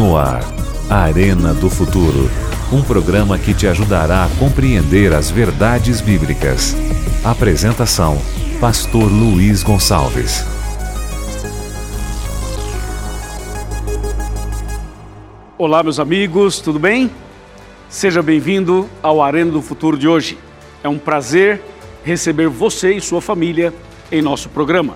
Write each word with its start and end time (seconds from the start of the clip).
No 0.00 0.16
ar, 0.16 0.40
Arena 0.88 1.52
do 1.52 1.68
Futuro. 1.68 2.30
Um 2.72 2.82
programa 2.82 3.38
que 3.38 3.52
te 3.52 3.66
ajudará 3.66 4.24
a 4.24 4.28
compreender 4.38 5.12
as 5.12 5.30
verdades 5.30 6.00
bíblicas. 6.00 6.74
Apresentação: 7.22 8.16
Pastor 8.58 9.12
Luiz 9.12 9.62
Gonçalves. 9.62 10.42
Olá, 15.58 15.82
meus 15.82 16.00
amigos, 16.00 16.60
tudo 16.62 16.78
bem? 16.78 17.10
Seja 17.90 18.22
bem-vindo 18.22 18.88
ao 19.02 19.20
Arena 19.20 19.52
do 19.52 19.60
Futuro 19.60 19.98
de 19.98 20.08
hoje. 20.08 20.38
É 20.82 20.88
um 20.88 20.96
prazer 20.96 21.60
receber 22.02 22.48
você 22.48 22.94
e 22.94 23.02
sua 23.02 23.20
família 23.20 23.70
em 24.10 24.22
nosso 24.22 24.48
programa. 24.48 24.94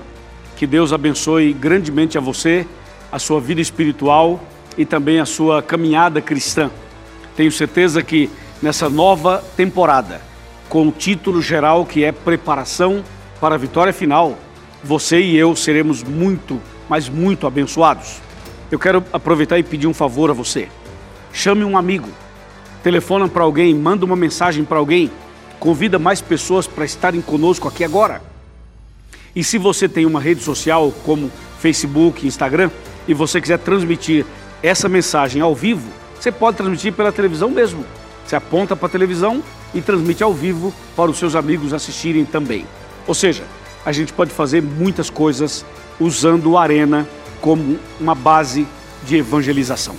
Que 0.57 0.67
Deus 0.67 0.95
abençoe 0.95 1.53
grandemente 1.53 2.17
a 2.17 2.23
você, 2.23 2.67
a 3.13 3.19
sua 3.19 3.39
vida 3.39 3.61
espiritual 3.61 4.41
e 4.77 4.85
também 4.85 5.21
a 5.21 5.27
sua 5.27 5.63
caminhada 5.63 6.21
cristã. 6.21 6.71
Tenho 7.37 7.51
certeza 7.51 8.03
que 8.03 8.31
nessa 8.63 8.89
nova 8.89 9.45
temporada, 9.57 10.21
com 10.69 10.89
o 10.89 10.93
título 10.93 11.43
geral 11.43 11.85
que 11.85 12.05
é 12.05 12.13
Preparação 12.13 13.05
para 13.41 13.55
a 13.55 13.59
Vitória 13.59 13.93
Final, 13.93 14.39
você 14.83 15.21
e 15.21 15.37
eu 15.37 15.55
seremos 15.57 16.03
muito, 16.03 16.61
mas 16.89 17.09
muito 17.09 17.47
abençoados. 17.47 18.21
Eu 18.71 18.79
quero 18.79 19.05
aproveitar 19.13 19.59
e 19.59 19.63
pedir 19.63 19.87
um 19.87 19.95
favor 19.95 20.31
a 20.31 20.35
você. 20.35 20.69
Chame 21.33 21.65
um 21.65 21.77
amigo, 21.77 22.09
telefona 22.83 23.29
para 23.29 23.43
alguém, 23.43 23.75
manda 23.75 24.05
uma 24.05 24.17
mensagem 24.17 24.65
para 24.65 24.79
alguém, 24.79 25.11
convida 25.59 25.99
mais 25.99 26.21
pessoas 26.21 26.67
para 26.67 26.85
estarem 26.85 27.21
conosco 27.21 27.69
aqui 27.69 27.85
agora. 27.85 28.23
E 29.35 29.43
se 29.43 29.59
você 29.59 29.89
tem 29.89 30.07
uma 30.07 30.21
rede 30.21 30.43
social 30.43 30.93
como 31.05 31.31
Facebook, 31.59 32.27
Instagram, 32.27 32.71
e 33.09 33.15
você 33.15 33.41
quiser 33.41 33.59
transmitir 33.59 34.25
essa 34.65 34.89
mensagem 34.89 35.43
ao 35.43 35.55
vivo, 35.55 35.87
você 36.19 36.33
pode 36.33 36.57
transmitir 36.57 36.91
pela 36.95 37.13
televisão 37.13 37.51
mesmo. 37.51 37.85
Você 38.25 38.35
aponta 38.35 38.75
para 38.75 38.87
a 38.87 38.91
televisão 38.91 39.43
e 39.75 39.83
transmite 39.83 40.23
ao 40.23 40.33
vivo 40.33 40.73
para 40.97 41.11
os 41.11 41.19
seus 41.19 41.35
amigos 41.35 41.75
assistirem 41.75 42.25
também. 42.25 42.67
Ou 43.07 43.13
seja, 43.13 43.45
a 43.85 43.93
gente 43.93 44.15
pode 44.15 44.31
fazer 44.31 44.63
muitas 44.63 45.11
coisas 45.11 45.67
usando 46.01 46.53
o 46.53 46.57
Arena 46.57 47.07
como 47.43 47.79
uma 48.01 48.15
base 48.15 48.67
de 49.03 49.17
evangelização. 49.17 49.97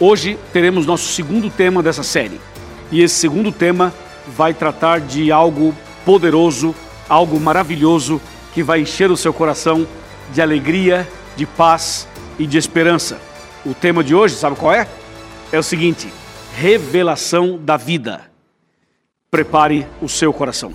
Hoje 0.00 0.36
teremos 0.52 0.84
nosso 0.84 1.12
segundo 1.12 1.48
tema 1.48 1.80
dessa 1.80 2.02
série. 2.02 2.40
E 2.90 3.00
esse 3.00 3.14
segundo 3.14 3.52
tema 3.52 3.94
vai 4.26 4.52
tratar 4.52 4.98
de 4.98 5.30
algo 5.30 5.72
poderoso, 6.04 6.74
algo 7.08 7.38
maravilhoso 7.38 8.20
que 8.52 8.64
vai 8.64 8.80
encher 8.80 9.12
o 9.12 9.16
seu 9.16 9.32
coração 9.32 9.86
de 10.32 10.42
alegria, 10.42 11.08
de 11.36 11.46
paz 11.46 12.08
e 12.38 12.46
de 12.46 12.58
esperança. 12.58 13.18
O 13.64 13.74
tema 13.74 14.04
de 14.04 14.14
hoje, 14.14 14.34
sabe 14.34 14.56
qual 14.56 14.72
é? 14.72 14.88
É 15.52 15.58
o 15.58 15.62
seguinte: 15.62 16.08
revelação 16.56 17.58
da 17.58 17.76
vida. 17.76 18.20
Prepare 19.30 19.86
o 20.00 20.08
seu 20.08 20.32
coração. 20.32 20.72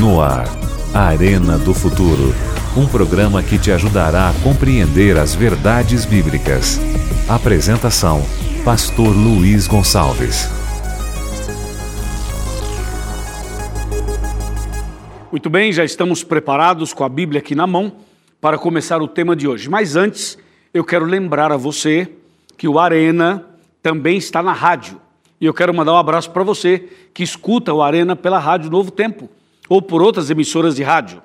No 0.00 0.20
ar, 0.20 0.46
Arena 0.92 1.58
do 1.58 1.72
Futuro. 1.72 2.34
Um 2.76 2.86
programa 2.86 3.42
que 3.42 3.58
te 3.58 3.72
ajudará 3.72 4.28
a 4.28 4.34
compreender 4.42 5.16
as 5.16 5.34
verdades 5.34 6.04
bíblicas. 6.04 6.78
Apresentação: 7.28 8.22
Pastor 8.64 9.08
Luiz 9.08 9.66
Gonçalves. 9.66 10.50
Muito 15.30 15.50
bem, 15.50 15.72
já 15.72 15.84
estamos 15.84 16.24
preparados 16.24 16.92
com 16.92 17.04
a 17.04 17.08
Bíblia 17.08 17.40
aqui 17.40 17.54
na 17.54 17.66
mão 17.66 18.05
para 18.40 18.58
começar 18.58 19.00
o 19.02 19.08
tema 19.08 19.34
de 19.34 19.48
hoje. 19.48 19.68
Mas 19.68 19.96
antes, 19.96 20.38
eu 20.72 20.84
quero 20.84 21.04
lembrar 21.04 21.52
a 21.52 21.56
você 21.56 22.08
que 22.56 22.68
o 22.68 22.78
Arena 22.78 23.44
também 23.82 24.16
está 24.16 24.42
na 24.42 24.52
rádio. 24.52 25.00
E 25.40 25.46
eu 25.46 25.54
quero 25.54 25.74
mandar 25.74 25.92
um 25.92 25.98
abraço 25.98 26.30
para 26.30 26.42
você 26.42 26.88
que 27.12 27.22
escuta 27.22 27.72
o 27.72 27.82
Arena 27.82 28.16
pela 28.16 28.38
Rádio 28.38 28.70
Novo 28.70 28.90
Tempo 28.90 29.28
ou 29.68 29.82
por 29.82 30.02
outras 30.02 30.30
emissoras 30.30 30.76
de 30.76 30.82
rádio. 30.82 31.22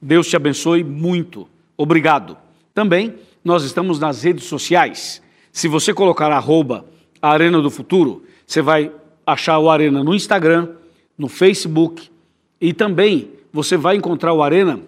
Deus 0.00 0.26
te 0.26 0.36
abençoe 0.36 0.82
muito. 0.82 1.48
Obrigado. 1.76 2.36
Também 2.74 3.14
nós 3.44 3.64
estamos 3.64 3.98
nas 3.98 4.22
redes 4.22 4.44
sociais. 4.44 5.22
Se 5.52 5.68
você 5.68 5.92
colocar 5.92 6.32
arroba 6.32 6.84
Arena 7.20 7.60
do 7.60 7.70
Futuro, 7.70 8.24
você 8.46 8.60
vai 8.60 8.90
achar 9.26 9.58
o 9.58 9.70
Arena 9.70 10.02
no 10.02 10.14
Instagram, 10.14 10.70
no 11.16 11.28
Facebook 11.28 12.10
e 12.60 12.72
também 12.72 13.30
você 13.52 13.76
vai 13.76 13.96
encontrar 13.96 14.32
o 14.32 14.42
Arena 14.42 14.80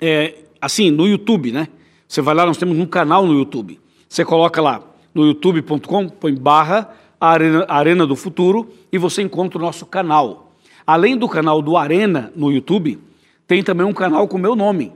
é, 0.00 0.34
assim 0.60 0.90
no 0.90 1.06
YouTube, 1.06 1.52
né? 1.52 1.68
Você 2.06 2.20
vai 2.20 2.34
lá, 2.34 2.44
nós 2.44 2.56
temos 2.56 2.76
um 2.78 2.86
canal 2.86 3.26
no 3.26 3.34
YouTube. 3.34 3.80
Você 4.08 4.24
coloca 4.24 4.60
lá 4.60 4.82
no 5.14 5.26
youtube.com, 5.26 6.08
põe 6.08 6.34
barra 6.34 6.92
Arena, 7.20 7.66
Arena 7.68 8.06
do 8.06 8.16
Futuro 8.16 8.68
e 8.92 8.98
você 8.98 9.22
encontra 9.22 9.58
o 9.58 9.60
nosso 9.60 9.86
canal. 9.86 10.52
Além 10.86 11.16
do 11.16 11.28
canal 11.28 11.62
do 11.62 11.76
Arena 11.76 12.32
no 12.34 12.50
YouTube, 12.50 12.98
tem 13.46 13.62
também 13.62 13.86
um 13.86 13.92
canal 13.92 14.26
com 14.26 14.36
o 14.36 14.40
meu 14.40 14.56
nome. 14.56 14.92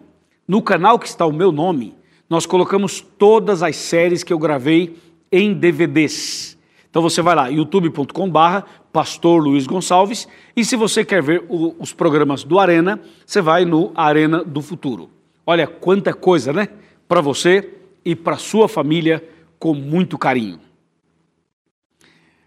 No 0.46 0.60
canal 0.60 0.98
que 0.98 1.06
está 1.06 1.24
o 1.24 1.32
meu 1.32 1.52
nome, 1.52 1.94
nós 2.28 2.46
colocamos 2.46 3.00
todas 3.00 3.62
as 3.62 3.76
séries 3.76 4.24
que 4.24 4.32
eu 4.32 4.38
gravei 4.38 4.96
em 5.30 5.54
DVDs. 5.54 6.58
Então 6.88 7.02
você 7.02 7.20
vai 7.20 7.34
lá, 7.34 7.48
youtube.com/barra 7.48 8.64
Pastor 8.92 9.42
Luiz 9.42 9.66
Gonçalves, 9.66 10.28
e 10.56 10.64
se 10.64 10.76
você 10.76 11.04
quer 11.04 11.20
ver 11.20 11.44
o, 11.48 11.74
os 11.80 11.92
programas 11.92 12.44
do 12.44 12.60
Arena, 12.60 13.00
você 13.26 13.40
vai 13.40 13.64
no 13.64 13.90
Arena 13.94 14.44
do 14.44 14.62
Futuro. 14.62 15.10
Olha 15.46 15.66
quanta 15.66 16.14
coisa, 16.14 16.52
né? 16.52 16.68
Para 17.06 17.20
você 17.20 17.70
e 18.04 18.14
para 18.16 18.36
sua 18.36 18.68
família, 18.68 19.22
com 19.58 19.74
muito 19.74 20.18
carinho. 20.18 20.60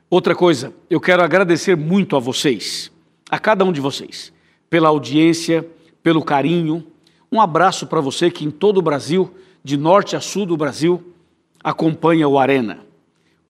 Outra 0.10 0.34
coisa, 0.36 0.74
eu 0.90 1.02
quero 1.02 1.24
agradecer 1.24 1.76
muito 1.76 2.16
a 2.16 2.20
vocês, 2.20 2.92
a 3.30 3.38
cada 3.38 3.66
um 3.66 3.72
de 3.72 3.82
vocês, 3.82 4.32
pela 4.70 4.88
audiência, 4.88 5.68
pelo 6.02 6.24
carinho. 6.24 6.88
Um 7.32 7.42
abraço 7.42 7.88
para 7.88 8.00
você 8.00 8.32
que 8.32 8.46
em 8.46 8.52
todo 8.52 8.78
o 8.78 8.82
Brasil, 8.82 9.34
de 9.64 9.76
norte 9.76 10.16
a 10.16 10.22
sul 10.22 10.46
do 10.46 10.56
Brasil, 10.56 11.14
acompanha 11.64 12.28
o 12.28 12.40
Arena. 12.40 12.86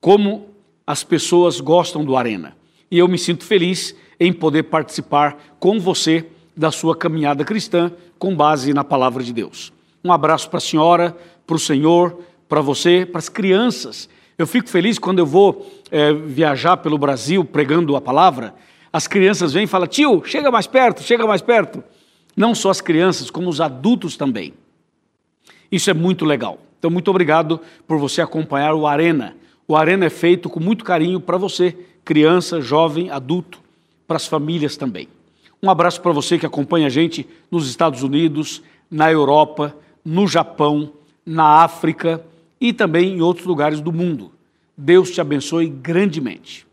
Como 0.02 0.50
as 0.85 1.03
pessoas 1.03 1.59
gostam 1.59 2.03
do 2.03 2.16
Arena. 2.16 2.58
E 2.90 2.97
eu 2.97 3.08
me 3.08 3.18
sinto 3.18 3.44
feliz 3.44 3.94
em 4.19 4.31
poder 4.31 4.64
participar 4.64 5.38
com 5.59 5.79
você 5.79 6.25
da 6.57 6.72
sua 6.72 6.95
caminhada 6.95 7.45
cristã 7.45 7.91
com 8.18 8.35
base 8.35 8.73
na 8.73 8.84
palavra 8.84 9.23
de 9.23 9.31
Deus. 9.31 9.72
Um 10.03 10.12
abraço 10.12 10.50
para 10.50 10.57
a 10.57 10.62
senhora, 10.62 11.16
para 11.45 11.56
o 11.56 11.59
senhor, 11.59 12.19
para 12.50 12.62
você, 12.62 13.06
para 13.06 13.19
as 13.19 13.29
crianças. 13.29 14.09
Eu 14.38 14.47
fico 14.47 14.67
feliz 14.67 14.97
quando 14.97 15.19
eu 15.19 15.25
vou 15.25 15.72
é, 15.91 16.12
viajar 16.13 16.78
pelo 16.78 16.97
Brasil 16.97 17.46
pregando 17.46 17.96
a 17.96 18.01
palavra. 18.01 18.56
As 18.91 19.07
crianças 19.07 19.53
vêm 19.53 19.66
e 19.66 19.67
falam: 19.67 19.88
tio, 19.88 20.23
chega 20.25 20.50
mais 20.50 20.66
perto, 20.66 21.03
chega 21.03 21.28
mais 21.28 21.41
perto. 21.41 21.84
Não 22.35 22.56
só 22.56 22.69
as 22.69 22.81
crianças, 22.81 23.29
como 23.29 23.50
os 23.50 23.62
adultos 23.62 24.17
também. 24.17 24.53
Isso 25.72 25.90
é 25.90 25.94
muito 25.94 26.25
legal. 26.25 26.59
Então, 26.79 26.90
muito 26.91 27.09
obrigado 27.09 27.59
por 27.88 27.97
você 27.97 28.22
acompanhar 28.22 28.73
o 28.73 28.85
Arena. 28.85 29.35
O 29.67 29.75
Arena 29.75 30.06
é 30.06 30.09
feito 30.09 30.50
com 30.50 30.59
muito 30.59 30.85
carinho 30.85 31.19
para 31.19 31.38
você, 31.38 31.75
criança, 32.06 32.62
jovem, 32.62 33.09
adulto, 33.09 33.59
para 34.07 34.17
as 34.17 34.28
famílias 34.28 34.78
também. 34.78 35.09
Um 35.62 35.69
abraço 35.69 36.01
para 36.01 36.12
você 36.12 36.38
que 36.38 36.45
acompanha 36.45 36.88
a 36.88 36.90
gente 36.90 37.28
nos 37.50 37.69
Estados 37.69 38.03
Unidos, 38.03 38.62
na 38.90 39.12
Europa, 39.12 39.75
no 40.03 40.28
Japão, 40.28 40.91
na 41.25 41.63
África 41.63 42.23
e 42.59 42.72
também 42.72 43.18
em 43.18 43.22
outros 43.22 43.45
lugares 43.45 43.81
do 43.81 43.91
mundo. 43.91 44.31
Deus 44.78 45.12
te 45.12 45.19
abençoe 45.19 45.67
grandemente. 45.67 46.66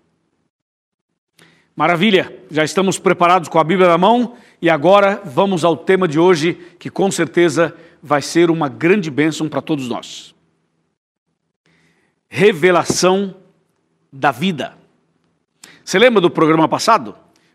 Maravilha, 1.75 2.33
já 2.51 2.63
estamos 2.63 2.99
preparados 2.99 3.49
com 3.49 3.59
a 3.59 3.65
Bíblia 3.65 3.89
na 3.89 3.99
mão 3.99 4.35
e 4.63 4.71
agora 4.71 5.21
vamos 5.25 5.65
ao 5.65 5.77
tema 5.77 6.07
de 6.07 6.19
hoje, 6.19 6.55
que 6.79 6.91
com 6.91 7.11
certeza 7.11 7.75
vai 8.03 8.23
ser 8.23 8.51
uma 8.51 8.69
grande 8.69 9.11
bênção 9.11 9.49
para 9.49 9.61
todos 9.61 9.89
nós 9.89 10.35
revelação 12.35 13.33
da 14.13 14.33
vida. 14.33 14.77
Você 15.85 16.01
lembra 16.01 16.21
do 16.21 16.29
programa 16.29 16.67
passado? 16.67 17.15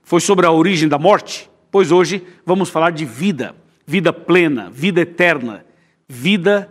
Foi 0.09 0.19
sobre 0.19 0.47
a 0.47 0.51
origem 0.51 0.89
da 0.89 0.97
morte? 0.97 1.47
Pois 1.69 1.91
hoje 1.91 2.23
vamos 2.43 2.67
falar 2.69 2.89
de 2.89 3.05
vida, 3.05 3.55
vida 3.85 4.11
plena, 4.11 4.67
vida 4.71 5.01
eterna, 5.01 5.63
vida 6.07 6.67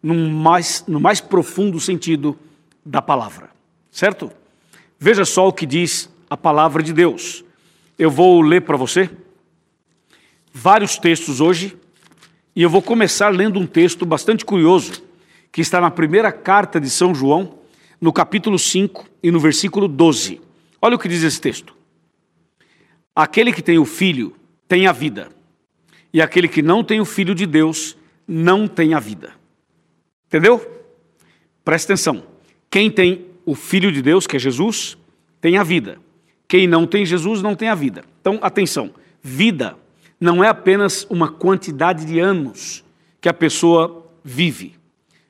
no 0.00 0.14
mais, 0.14 0.84
no 0.86 1.00
mais 1.00 1.20
profundo 1.20 1.80
sentido 1.80 2.38
da 2.84 3.02
palavra, 3.02 3.50
certo? 3.90 4.30
Veja 5.00 5.24
só 5.24 5.48
o 5.48 5.52
que 5.52 5.66
diz 5.66 6.08
a 6.30 6.36
palavra 6.36 6.80
de 6.80 6.92
Deus. 6.92 7.44
Eu 7.98 8.08
vou 8.08 8.40
ler 8.40 8.60
para 8.60 8.76
você 8.76 9.10
vários 10.54 10.96
textos 10.96 11.40
hoje 11.40 11.76
e 12.54 12.62
eu 12.62 12.70
vou 12.70 12.80
começar 12.80 13.30
lendo 13.30 13.58
um 13.58 13.66
texto 13.66 14.06
bastante 14.06 14.44
curioso 14.44 15.02
que 15.50 15.60
está 15.60 15.80
na 15.80 15.90
primeira 15.90 16.30
carta 16.30 16.80
de 16.80 16.88
São 16.88 17.12
João, 17.12 17.58
no 18.00 18.12
capítulo 18.12 18.56
5 18.56 19.06
e 19.24 19.32
no 19.32 19.40
versículo 19.40 19.88
12. 19.88 20.40
Olha 20.80 20.94
o 20.94 20.98
que 21.00 21.08
diz 21.08 21.24
esse 21.24 21.40
texto. 21.40 21.75
Aquele 23.16 23.50
que 23.50 23.62
tem 23.62 23.78
o 23.78 23.86
filho 23.86 24.36
tem 24.68 24.86
a 24.86 24.92
vida, 24.92 25.30
e 26.12 26.20
aquele 26.20 26.48
que 26.48 26.60
não 26.60 26.84
tem 26.84 27.00
o 27.00 27.04
filho 27.06 27.34
de 27.34 27.46
Deus 27.46 27.96
não 28.28 28.68
tem 28.68 28.92
a 28.92 29.00
vida. 29.00 29.32
Entendeu? 30.26 30.60
Presta 31.64 31.92
atenção. 31.92 32.22
Quem 32.68 32.90
tem 32.90 33.26
o 33.44 33.54
Filho 33.54 33.90
de 33.90 34.02
Deus, 34.02 34.26
que 34.26 34.36
é 34.36 34.38
Jesus, 34.38 34.98
tem 35.40 35.56
a 35.56 35.62
vida. 35.62 35.98
Quem 36.48 36.66
não 36.66 36.86
tem 36.86 37.06
Jesus 37.06 37.40
não 37.40 37.54
tem 37.54 37.68
a 37.68 37.74
vida. 37.74 38.04
Então, 38.20 38.38
atenção: 38.42 38.90
vida 39.22 39.76
não 40.20 40.42
é 40.42 40.48
apenas 40.48 41.06
uma 41.08 41.30
quantidade 41.30 42.04
de 42.04 42.18
anos 42.18 42.84
que 43.20 43.28
a 43.28 43.34
pessoa 43.34 44.06
vive. 44.22 44.74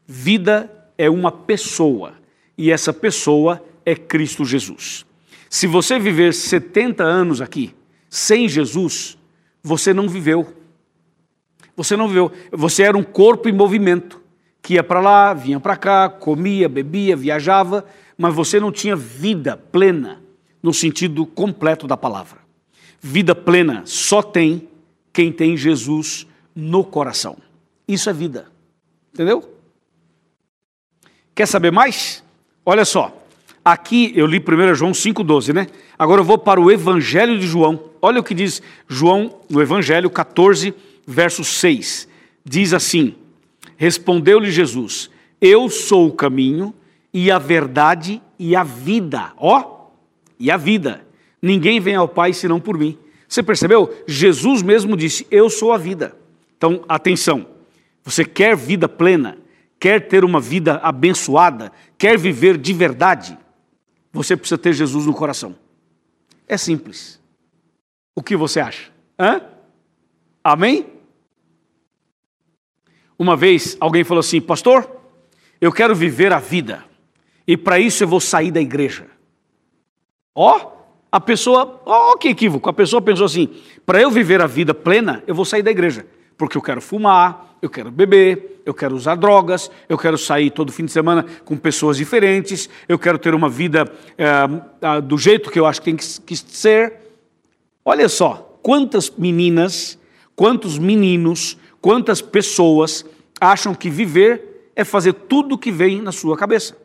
Vida 0.06 0.70
é 0.96 1.08
uma 1.10 1.30
pessoa 1.30 2.14
e 2.56 2.70
essa 2.70 2.92
pessoa 2.92 3.62
é 3.84 3.94
Cristo 3.94 4.44
Jesus. 4.44 5.04
Se 5.48 5.66
você 5.66 5.98
viver 5.98 6.32
70 6.34 7.04
anos 7.04 7.40
aqui 7.40 7.74
sem 8.08 8.48
Jesus, 8.48 9.18
você 9.62 9.92
não 9.92 10.08
viveu. 10.08 10.54
Você 11.76 11.96
não 11.96 12.08
viveu. 12.08 12.32
Você 12.52 12.82
era 12.82 12.96
um 12.96 13.02
corpo 13.02 13.48
em 13.48 13.52
movimento 13.52 14.20
que 14.62 14.74
ia 14.74 14.82
para 14.82 15.00
lá, 15.00 15.32
vinha 15.32 15.60
para 15.60 15.76
cá, 15.76 16.08
comia, 16.08 16.68
bebia, 16.68 17.14
viajava, 17.14 17.84
mas 18.18 18.34
você 18.34 18.58
não 18.58 18.72
tinha 18.72 18.96
vida 18.96 19.56
plena 19.56 20.20
no 20.62 20.74
sentido 20.74 21.24
completo 21.24 21.86
da 21.86 21.96
palavra. 21.96 22.40
Vida 23.00 23.34
plena 23.34 23.82
só 23.84 24.22
tem 24.22 24.68
quem 25.12 25.30
tem 25.30 25.56
Jesus 25.56 26.26
no 26.54 26.82
coração. 26.82 27.36
Isso 27.86 28.10
é 28.10 28.12
vida. 28.12 28.50
Entendeu? 29.14 29.48
Quer 31.34 31.46
saber 31.46 31.70
mais? 31.70 32.24
Olha 32.64 32.84
só. 32.84 33.22
Aqui 33.64 34.12
eu 34.16 34.26
li 34.26 34.38
1 34.38 34.74
João 34.74 34.92
5,12, 34.92 35.52
né? 35.52 35.66
Agora 35.98 36.20
eu 36.20 36.24
vou 36.24 36.38
para 36.38 36.60
o 36.60 36.70
Evangelho 36.70 37.38
de 37.38 37.46
João. 37.46 37.78
Olha 38.06 38.20
o 38.20 38.22
que 38.22 38.34
diz 38.34 38.62
João 38.86 39.40
no 39.50 39.60
Evangelho 39.60 40.08
14, 40.08 40.72
verso 41.04 41.42
6. 41.42 42.06
Diz 42.44 42.72
assim: 42.72 43.16
Respondeu-lhe 43.76 44.48
Jesus: 44.52 45.10
Eu 45.40 45.68
sou 45.68 46.06
o 46.06 46.12
caminho 46.12 46.72
e 47.12 47.32
a 47.32 47.38
verdade 47.40 48.22
e 48.38 48.54
a 48.54 48.62
vida. 48.62 49.32
Ó, 49.36 49.88
e 50.38 50.52
a 50.52 50.56
vida. 50.56 51.04
Ninguém 51.42 51.80
vem 51.80 51.96
ao 51.96 52.06
Pai 52.06 52.32
senão 52.32 52.60
por 52.60 52.78
mim. 52.78 52.96
Você 53.26 53.42
percebeu? 53.42 53.92
Jesus 54.06 54.62
mesmo 54.62 54.96
disse: 54.96 55.26
Eu 55.28 55.50
sou 55.50 55.72
a 55.72 55.76
vida. 55.76 56.16
Então, 56.56 56.84
atenção. 56.88 57.44
Você 58.04 58.24
quer 58.24 58.56
vida 58.56 58.88
plena? 58.88 59.36
Quer 59.80 60.06
ter 60.06 60.24
uma 60.24 60.38
vida 60.38 60.76
abençoada? 60.76 61.72
Quer 61.98 62.16
viver 62.16 62.56
de 62.56 62.72
verdade? 62.72 63.36
Você 64.12 64.36
precisa 64.36 64.56
ter 64.56 64.74
Jesus 64.74 65.06
no 65.06 65.12
coração. 65.12 65.56
É 66.46 66.56
simples. 66.56 67.25
O 68.16 68.22
que 68.22 68.34
você 68.34 68.58
acha? 68.58 68.90
Hã? 69.18 69.42
Amém? 70.42 70.86
Uma 73.18 73.36
vez 73.36 73.76
alguém 73.78 74.02
falou 74.02 74.20
assim: 74.20 74.40
Pastor, 74.40 74.90
eu 75.60 75.70
quero 75.70 75.94
viver 75.94 76.32
a 76.32 76.38
vida 76.38 76.82
e 77.46 77.56
para 77.56 77.78
isso 77.78 78.02
eu 78.02 78.08
vou 78.08 78.20
sair 78.20 78.50
da 78.50 78.60
igreja. 78.60 79.06
Ó, 80.34 80.56
oh, 80.56 80.70
a 81.12 81.20
pessoa, 81.20 81.80
ó, 81.84 82.12
oh, 82.12 82.16
que 82.16 82.28
equívoco, 82.28 82.68
a 82.68 82.72
pessoa 82.72 83.02
pensou 83.02 83.26
assim: 83.26 83.54
para 83.84 84.00
eu 84.00 84.10
viver 84.10 84.40
a 84.40 84.46
vida 84.46 84.72
plena, 84.72 85.22
eu 85.26 85.34
vou 85.34 85.44
sair 85.44 85.62
da 85.62 85.70
igreja, 85.70 86.06
porque 86.38 86.56
eu 86.56 86.62
quero 86.62 86.80
fumar, 86.80 87.56
eu 87.60 87.68
quero 87.68 87.90
beber, 87.90 88.62
eu 88.64 88.74
quero 88.74 88.94
usar 88.94 89.14
drogas, 89.14 89.70
eu 89.88 89.98
quero 89.98 90.16
sair 90.16 90.50
todo 90.50 90.72
fim 90.72 90.84
de 90.84 90.92
semana 90.92 91.24
com 91.44 91.56
pessoas 91.56 91.96
diferentes, 91.98 92.68
eu 92.88 92.98
quero 92.98 93.18
ter 93.18 93.34
uma 93.34 93.48
vida 93.48 93.90
é, 94.18 95.00
do 95.02 95.18
jeito 95.18 95.50
que 95.50 95.58
eu 95.58 95.66
acho 95.66 95.80
que 95.82 95.92
tem 95.92 95.96
que 95.96 96.36
ser. 96.36 97.05
Olha 97.88 98.08
só, 98.08 98.58
quantas 98.64 99.08
meninas, 99.08 99.96
quantos 100.34 100.76
meninos, 100.76 101.56
quantas 101.80 102.20
pessoas 102.20 103.04
acham 103.40 103.72
que 103.72 103.88
viver 103.88 104.72
é 104.74 104.82
fazer 104.82 105.12
tudo 105.12 105.54
o 105.54 105.58
que 105.58 105.70
vem 105.70 106.02
na 106.02 106.10
sua 106.10 106.36
cabeça. 106.36 106.76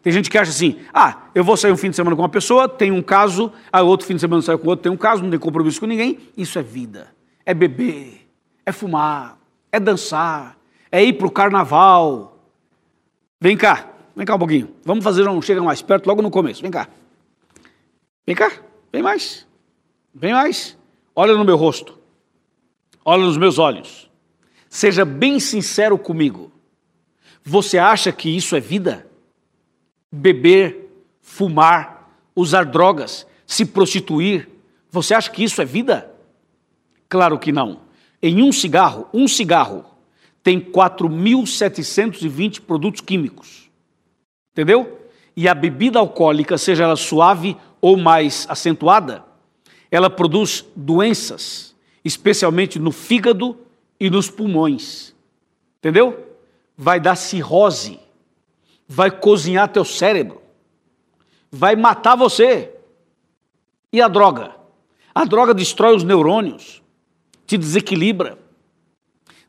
Tem 0.00 0.12
gente 0.12 0.30
que 0.30 0.38
acha 0.38 0.52
assim: 0.52 0.78
ah, 0.94 1.22
eu 1.34 1.42
vou 1.42 1.56
sair 1.56 1.72
um 1.72 1.76
fim 1.76 1.90
de 1.90 1.96
semana 1.96 2.14
com 2.14 2.22
uma 2.22 2.28
pessoa, 2.28 2.68
tem 2.68 2.92
um 2.92 3.02
caso, 3.02 3.52
aí 3.72 3.82
outro 3.82 4.06
fim 4.06 4.14
de 4.14 4.20
semana 4.20 4.40
sai 4.40 4.56
com 4.56 4.68
outro, 4.68 4.84
tem 4.84 4.92
um 4.92 4.96
caso, 4.96 5.20
não 5.20 5.30
tem 5.30 5.38
compromisso 5.38 5.80
com 5.80 5.86
ninguém. 5.86 6.16
Isso 6.36 6.60
é 6.60 6.62
vida. 6.62 7.12
É 7.44 7.52
beber, 7.52 8.24
é 8.64 8.70
fumar, 8.70 9.36
é 9.72 9.80
dançar, 9.80 10.56
é 10.92 11.02
ir 11.02 11.14
para 11.14 11.26
o 11.26 11.30
carnaval. 11.30 12.38
Vem 13.40 13.56
cá, 13.56 13.90
vem 14.14 14.24
cá 14.24 14.36
um 14.36 14.38
pouquinho. 14.38 14.68
Vamos 14.84 15.02
fazer 15.02 15.28
um 15.28 15.42
chega 15.42 15.60
mais 15.60 15.82
perto 15.82 16.06
logo 16.06 16.22
no 16.22 16.30
começo. 16.30 16.62
Vem 16.62 16.70
cá. 16.70 16.88
Vem 18.24 18.36
cá, 18.36 18.52
vem 18.92 19.02
mais. 19.02 19.50
Vem 20.14 20.32
mais. 20.32 20.76
Olha 21.14 21.34
no 21.34 21.44
meu 21.44 21.56
rosto. 21.56 21.98
Olha 23.04 23.24
nos 23.24 23.36
meus 23.36 23.58
olhos. 23.58 24.10
Seja 24.68 25.04
bem 25.04 25.40
sincero 25.40 25.98
comigo. 25.98 26.52
Você 27.44 27.78
acha 27.78 28.12
que 28.12 28.34
isso 28.34 28.54
é 28.54 28.60
vida? 28.60 29.10
beber, 30.12 30.90
fumar, 31.22 32.14
usar 32.36 32.66
drogas, 32.66 33.26
se 33.46 33.64
prostituir. 33.64 34.50
Você 34.90 35.14
acha 35.14 35.30
que 35.30 35.42
isso 35.42 35.62
é 35.62 35.64
vida? 35.64 36.12
Claro 37.08 37.38
que 37.38 37.50
não. 37.50 37.80
Em 38.20 38.42
um 38.42 38.52
cigarro, 38.52 39.08
um 39.14 39.26
cigarro 39.26 39.86
tem 40.42 40.60
4.720 40.60 42.60
produtos 42.60 43.00
químicos. 43.00 43.70
Entendeu? 44.52 44.98
E 45.34 45.48
a 45.48 45.54
bebida 45.54 45.98
alcoólica, 45.98 46.58
seja 46.58 46.84
ela 46.84 46.96
suave 46.96 47.56
ou 47.80 47.96
mais 47.96 48.46
acentuada, 48.50 49.24
ela 49.92 50.10
produz 50.10 50.64
doenças, 50.74 51.76
especialmente 52.04 52.80
no 52.80 52.90
fígado 52.90 53.56
e 54.00 54.10
nos 54.10 54.28
pulmões. 54.28 55.14
Entendeu? 55.78 56.26
Vai 56.76 56.98
dar 56.98 57.14
cirrose 57.14 58.02
vai 58.92 59.10
cozinhar 59.10 59.68
teu 59.68 59.84
cérebro, 59.86 60.42
vai 61.50 61.74
matar 61.74 62.14
você. 62.14 62.70
E 63.90 64.00
a 64.00 64.08
droga? 64.08 64.54
A 65.14 65.24
droga 65.24 65.54
destrói 65.54 65.96
os 65.96 66.04
neurônios, 66.04 66.82
te 67.46 67.56
desequilibra, 67.56 68.38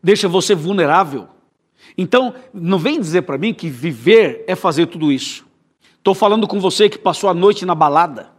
deixa 0.02 0.30
você 0.30 0.56
vulnerável. 0.56 1.28
Então, 1.98 2.34
não 2.54 2.80
vem 2.80 3.00
dizer 3.00 3.24
para 3.24 3.38
mim 3.38 3.54
que 3.54 3.70
viver 3.70 4.44
é 4.48 4.56
fazer 4.56 4.88
tudo 4.88 5.12
isso. 5.12 5.46
Estou 5.98 6.16
falando 6.16 6.48
com 6.48 6.60
você 6.60 6.90
que 6.90 6.98
passou 6.98 7.30
a 7.30 7.34
noite 7.34 7.66
na 7.66 7.76
balada 7.76 8.32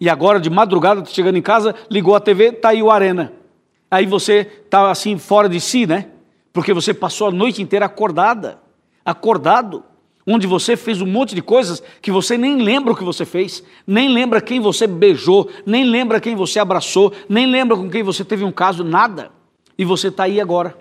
e 0.00 0.08
agora 0.08 0.40
de 0.40 0.50
madrugada, 0.50 1.02
tá 1.02 1.10
chegando 1.10 1.36
em 1.36 1.42
casa, 1.42 1.74
ligou 1.90 2.14
a 2.14 2.20
TV, 2.20 2.52
tá 2.52 2.70
aí 2.70 2.82
o 2.82 2.90
Arena. 2.90 3.32
Aí 3.90 4.06
você 4.06 4.44
tá 4.44 4.90
assim 4.90 5.18
fora 5.18 5.48
de 5.48 5.60
si, 5.60 5.86
né? 5.86 6.08
Porque 6.52 6.72
você 6.72 6.92
passou 6.92 7.28
a 7.28 7.30
noite 7.30 7.62
inteira 7.62 7.86
acordada, 7.86 8.58
acordado 9.04 9.84
onde 10.26 10.46
você 10.46 10.76
fez 10.76 11.00
um 11.00 11.06
monte 11.06 11.34
de 11.34 11.42
coisas 11.42 11.82
que 12.00 12.10
você 12.10 12.38
nem 12.38 12.62
lembra 12.62 12.92
o 12.92 12.96
que 12.96 13.04
você 13.04 13.24
fez, 13.24 13.62
nem 13.86 14.08
lembra 14.08 14.40
quem 14.40 14.60
você 14.60 14.86
beijou, 14.86 15.50
nem 15.66 15.84
lembra 15.84 16.20
quem 16.20 16.34
você 16.34 16.58
abraçou, 16.58 17.12
nem 17.28 17.46
lembra 17.46 17.76
com 17.76 17.90
quem 17.90 18.02
você 18.02 18.24
teve 18.24 18.44
um 18.44 18.52
caso, 18.52 18.84
nada. 18.84 19.30
E 19.76 19.84
você 19.84 20.08
está 20.08 20.24
aí 20.24 20.40
agora, 20.40 20.76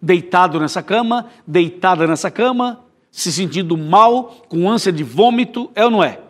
deitado 0.00 0.60
nessa 0.60 0.82
cama, 0.82 1.26
deitada 1.46 2.06
nessa 2.06 2.30
cama, 2.30 2.80
se 3.10 3.32
sentindo 3.32 3.76
mal, 3.76 4.44
com 4.48 4.70
ânsia 4.70 4.92
de 4.92 5.02
vômito, 5.02 5.70
é 5.74 5.84
ou 5.84 5.90
não 5.90 6.04
é? 6.04 6.20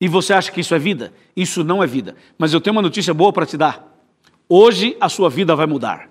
E 0.00 0.08
você 0.08 0.32
acha 0.32 0.52
que 0.52 0.60
isso 0.60 0.74
é 0.74 0.78
vida? 0.78 1.12
Isso 1.34 1.64
não 1.64 1.82
é 1.82 1.86
vida. 1.86 2.14
Mas 2.36 2.52
eu 2.52 2.60
tenho 2.60 2.76
uma 2.76 2.82
notícia 2.82 3.14
boa 3.14 3.32
para 3.32 3.46
te 3.46 3.56
dar. 3.56 3.96
Hoje 4.48 4.96
a 5.00 5.08
sua 5.08 5.30
vida 5.30 5.56
vai 5.56 5.66
mudar. 5.66 6.10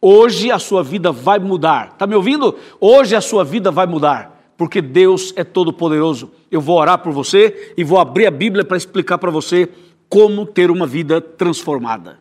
Hoje 0.00 0.50
a 0.50 0.58
sua 0.58 0.82
vida 0.82 1.10
vai 1.10 1.38
mudar. 1.38 1.92
Está 1.92 2.06
me 2.06 2.14
ouvindo? 2.14 2.56
Hoje 2.80 3.16
a 3.16 3.20
sua 3.20 3.42
vida 3.42 3.70
vai 3.70 3.86
mudar, 3.86 4.52
porque 4.56 4.80
Deus 4.82 5.32
é 5.34 5.42
todo-poderoso. 5.42 6.30
Eu 6.50 6.60
vou 6.60 6.78
orar 6.78 6.98
por 6.98 7.12
você 7.12 7.72
e 7.76 7.82
vou 7.82 7.98
abrir 7.98 8.26
a 8.26 8.30
Bíblia 8.30 8.64
para 8.64 8.76
explicar 8.76 9.18
para 9.18 9.30
você 9.30 9.68
como 10.08 10.46
ter 10.46 10.70
uma 10.70 10.86
vida 10.86 11.20
transformada. 11.20 12.20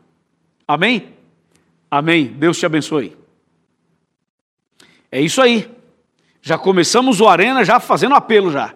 Amém? 0.68 1.14
Amém. 1.92 2.26
Deus 2.26 2.58
te 2.58 2.66
abençoe. 2.66 3.16
É 5.12 5.22
isso 5.22 5.42
aí. 5.42 5.70
Já 6.42 6.58
começamos 6.58 7.22
o 7.22 7.28
Arena 7.28 7.64
já 7.64 7.80
fazendo 7.80 8.16
apelo 8.16 8.52
já. 8.52 8.74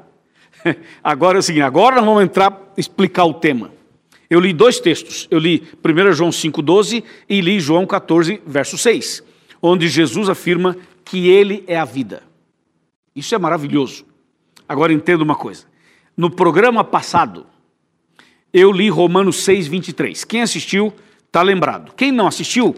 Agora 1.04 1.38
é 1.38 1.40
o 1.40 1.44
seguinte, 1.44 1.64
agora 1.64 1.98
nós 1.98 2.06
vamos 2.06 2.24
entrar 2.24 2.74
explicar 2.78 3.26
o 3.26 3.34
tema. 3.34 3.72
Eu 4.30 4.40
li 4.40 4.54
dois 4.54 4.80
textos. 4.80 5.28
Eu 5.32 5.40
li 5.40 5.68
1 5.84 6.14
João 6.14 6.30
5,12 6.30 7.04
e 7.30 7.42
li 7.42 7.60
João 7.60 7.86
14, 7.86 8.42
verso 8.46 8.78
6, 8.78 9.24
onde 9.62 9.88
Jesus 9.88 10.30
afirma 10.30 10.76
que 11.06 11.30
Ele 11.30 11.64
é 11.68 11.78
a 11.78 11.86
vida. 11.86 12.24
Isso 13.16 13.34
é 13.34 13.38
maravilhoso. 13.38 14.06
Agora 14.68 14.92
entenda 14.92 15.24
uma 15.24 15.36
coisa. 15.36 15.66
No 16.16 16.30
programa 16.30 16.84
passado, 16.84 17.46
eu 18.54 18.72
li 18.72 18.90
Romanos 18.90 19.44
6, 19.44 19.68
23. 19.68 20.24
Quem 20.26 20.42
assistiu, 20.42 20.94
está 21.26 21.42
lembrado. 21.42 21.94
Quem 21.96 22.12
não 22.12 22.28
assistiu, 22.28 22.76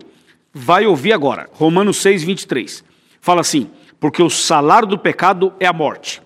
vai 0.54 0.86
ouvir 0.86 1.14
agora. 1.14 1.50
Romanos 1.52 1.98
6, 1.98 2.24
23. 2.24 2.84
Fala 3.20 3.42
assim: 3.42 3.72
porque 4.00 4.22
o 4.22 4.30
salário 4.30 4.88
do 4.88 5.00
pecado 5.00 5.52
é 5.60 5.66
a 5.66 5.74
morte 5.74 6.22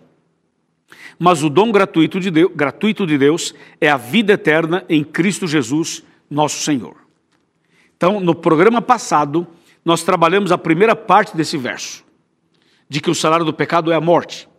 mas 1.19 1.43
o 1.43 1.49
dom 1.49 1.71
gratuito 1.71 2.19
de, 2.19 2.31
Deus, 2.31 2.51
gratuito 2.55 3.05
de 3.05 3.17
Deus 3.17 3.53
é 3.79 3.89
a 3.89 3.97
vida 3.97 4.33
eterna 4.33 4.83
em 4.89 5.03
Cristo 5.03 5.47
Jesus, 5.47 6.03
nosso 6.29 6.63
Senhor. 6.63 6.95
Então, 7.95 8.19
no 8.19 8.35
programa 8.35 8.81
passado, 8.81 9.47
nós 9.85 10.03
trabalhamos 10.03 10.51
a 10.51 10.57
primeira 10.57 10.95
parte 10.95 11.35
desse 11.35 11.57
verso, 11.57 12.03
de 12.89 12.99
que 12.99 13.09
o 13.09 13.15
salário 13.15 13.45
do 13.45 13.53
pecado 13.53 13.91
é 13.91 13.95
a 13.95 14.01
morte. 14.01 14.49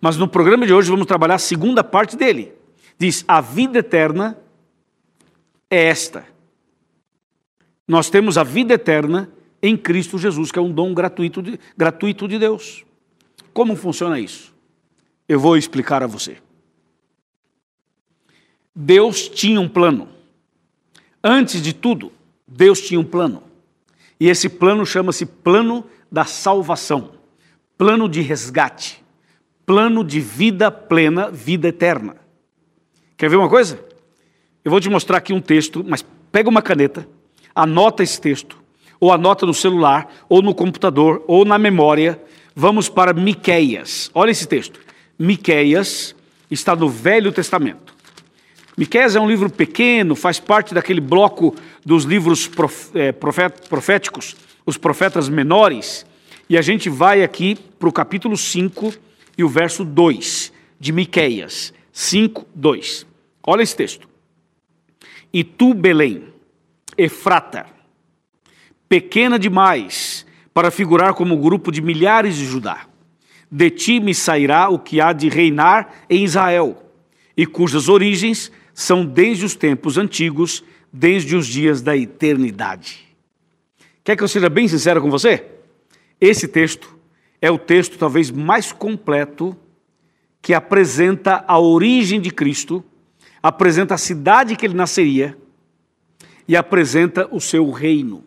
Mas 0.00 0.16
no 0.16 0.28
programa 0.28 0.66
de 0.66 0.72
hoje 0.72 0.90
vamos 0.90 1.06
trabalhar 1.06 1.34
a 1.34 1.38
segunda 1.38 1.84
parte 1.84 2.16
dele. 2.16 2.52
Diz: 2.98 3.24
a 3.28 3.40
vida 3.40 3.78
eterna 3.78 4.38
é 5.70 5.84
esta. 5.84 6.24
Nós 7.86 8.10
temos 8.10 8.36
a 8.36 8.42
vida 8.42 8.74
eterna 8.74 9.30
em 9.62 9.76
Cristo 9.76 10.18
Jesus, 10.18 10.50
que 10.50 10.58
é 10.58 10.62
um 10.62 10.72
dom 10.72 10.94
gratuito 10.94 11.42
de, 11.42 11.58
gratuito 11.76 12.26
de 12.26 12.38
Deus. 12.38 12.84
Como 13.52 13.76
funciona 13.76 14.18
isso? 14.18 14.55
Eu 15.28 15.40
vou 15.40 15.56
explicar 15.56 16.02
a 16.02 16.06
você. 16.06 16.38
Deus 18.74 19.28
tinha 19.28 19.60
um 19.60 19.68
plano. 19.68 20.08
Antes 21.22 21.62
de 21.62 21.72
tudo, 21.72 22.12
Deus 22.46 22.80
tinha 22.80 23.00
um 23.00 23.04
plano. 23.04 23.42
E 24.20 24.28
esse 24.28 24.48
plano 24.48 24.86
chama-se 24.86 25.26
plano 25.26 25.84
da 26.10 26.24
salvação, 26.24 27.10
plano 27.76 28.08
de 28.08 28.20
resgate, 28.20 29.02
plano 29.64 30.04
de 30.04 30.20
vida 30.20 30.70
plena, 30.70 31.30
vida 31.30 31.68
eterna. 31.68 32.16
Quer 33.16 33.28
ver 33.28 33.36
uma 33.36 33.48
coisa? 33.48 33.82
Eu 34.64 34.70
vou 34.70 34.80
te 34.80 34.88
mostrar 34.88 35.18
aqui 35.18 35.32
um 35.32 35.40
texto, 35.40 35.84
mas 35.86 36.04
pega 36.30 36.48
uma 36.48 36.62
caneta, 36.62 37.08
anota 37.54 38.02
esse 38.02 38.20
texto, 38.20 38.58
ou 39.00 39.12
anota 39.12 39.44
no 39.44 39.54
celular, 39.54 40.12
ou 40.28 40.42
no 40.42 40.54
computador, 40.54 41.24
ou 41.26 41.44
na 41.44 41.58
memória. 41.58 42.22
Vamos 42.54 42.88
para 42.88 43.12
Miqueias. 43.12 44.10
Olha 44.14 44.30
esse 44.30 44.46
texto. 44.46 44.80
Miqueias 45.18 46.14
está 46.50 46.76
no 46.76 46.88
Velho 46.88 47.32
Testamento. 47.32 47.94
Miqueias 48.76 49.16
é 49.16 49.20
um 49.20 49.28
livro 49.28 49.48
pequeno, 49.48 50.14
faz 50.14 50.38
parte 50.38 50.74
daquele 50.74 51.00
bloco 51.00 51.54
dos 51.84 52.04
livros 52.04 52.50
é, 52.94 53.10
proféticos, 53.10 54.36
os 54.66 54.76
profetas 54.76 55.28
menores. 55.28 56.04
E 56.48 56.58
a 56.58 56.62
gente 56.62 56.90
vai 56.90 57.22
aqui 57.22 57.56
para 57.78 57.88
o 57.88 57.92
capítulo 57.92 58.36
5 58.36 58.92
e 59.38 59.42
o 59.42 59.48
verso 59.48 59.84
2 59.84 60.52
de 60.78 60.92
Miqueias. 60.92 61.72
5, 61.90 62.46
2. 62.54 63.06
Olha 63.42 63.62
esse 63.62 63.74
texto. 63.74 64.06
E 65.32 65.42
tu, 65.42 65.72
Belém, 65.72 66.24
Efrata, 66.98 67.66
pequena 68.88 69.38
demais 69.38 70.26
para 70.52 70.70
figurar 70.70 71.14
como 71.14 71.38
grupo 71.38 71.72
de 71.72 71.80
milhares 71.80 72.36
de 72.36 72.44
Judá, 72.44 72.86
de 73.50 73.70
ti 73.70 74.00
me 74.00 74.14
sairá 74.14 74.68
o 74.68 74.78
que 74.78 75.00
há 75.00 75.12
de 75.12 75.28
reinar 75.28 76.04
em 76.08 76.24
Israel, 76.24 76.82
e 77.36 77.46
cujas 77.46 77.88
origens 77.88 78.50
são 78.74 79.04
desde 79.04 79.44
os 79.44 79.54
tempos 79.54 79.98
antigos, 79.98 80.64
desde 80.92 81.36
os 81.36 81.46
dias 81.46 81.82
da 81.82 81.96
eternidade. 81.96 83.06
Quer 84.02 84.16
que 84.16 84.22
eu 84.22 84.28
seja 84.28 84.48
bem 84.48 84.68
sincero 84.68 85.00
com 85.00 85.10
você? 85.10 85.44
Esse 86.20 86.46
texto 86.46 86.96
é 87.40 87.50
o 87.50 87.58
texto 87.58 87.98
talvez 87.98 88.30
mais 88.30 88.72
completo 88.72 89.56
que 90.40 90.54
apresenta 90.54 91.44
a 91.46 91.58
origem 91.58 92.20
de 92.20 92.30
Cristo, 92.30 92.84
apresenta 93.42 93.94
a 93.94 93.98
cidade 93.98 94.56
que 94.56 94.64
ele 94.64 94.74
nasceria 94.74 95.36
e 96.46 96.56
apresenta 96.56 97.28
o 97.32 97.40
seu 97.40 97.70
reino. 97.70 98.22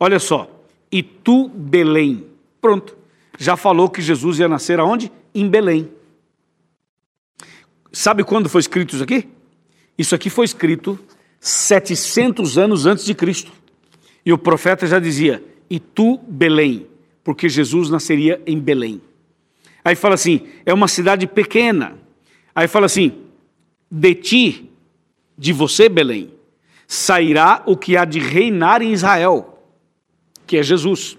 Olha 0.00 0.18
só, 0.18 0.50
e 0.90 1.02
tu, 1.02 1.48
Belém. 1.48 2.26
Pronto, 2.60 2.97
já 3.38 3.56
falou 3.56 3.88
que 3.88 4.02
Jesus 4.02 4.40
ia 4.40 4.48
nascer 4.48 4.80
aonde? 4.80 5.10
Em 5.32 5.48
Belém. 5.48 5.88
Sabe 7.92 8.24
quando 8.24 8.48
foi 8.48 8.60
escrito 8.60 8.96
isso 8.96 9.04
aqui? 9.04 9.28
Isso 9.96 10.14
aqui 10.14 10.28
foi 10.28 10.44
escrito 10.44 10.98
700 11.40 12.58
anos 12.58 12.84
antes 12.84 13.04
de 13.04 13.14
Cristo. 13.14 13.52
E 14.26 14.32
o 14.32 14.36
profeta 14.36 14.86
já 14.86 14.98
dizia: 14.98 15.42
E 15.70 15.78
tu, 15.78 16.18
Belém, 16.28 16.86
porque 17.22 17.48
Jesus 17.48 17.88
nasceria 17.88 18.42
em 18.44 18.58
Belém. 18.58 19.00
Aí 19.84 19.94
fala 19.94 20.16
assim: 20.16 20.46
é 20.66 20.74
uma 20.74 20.88
cidade 20.88 21.26
pequena. 21.26 21.96
Aí 22.54 22.66
fala 22.66 22.86
assim: 22.86 23.22
de 23.90 24.14
ti, 24.16 24.70
de 25.36 25.52
você, 25.52 25.88
Belém, 25.88 26.34
sairá 26.88 27.62
o 27.66 27.76
que 27.76 27.96
há 27.96 28.04
de 28.04 28.18
reinar 28.18 28.82
em 28.82 28.92
Israel, 28.92 29.62
que 30.44 30.56
é 30.56 30.62
Jesus. 30.62 31.16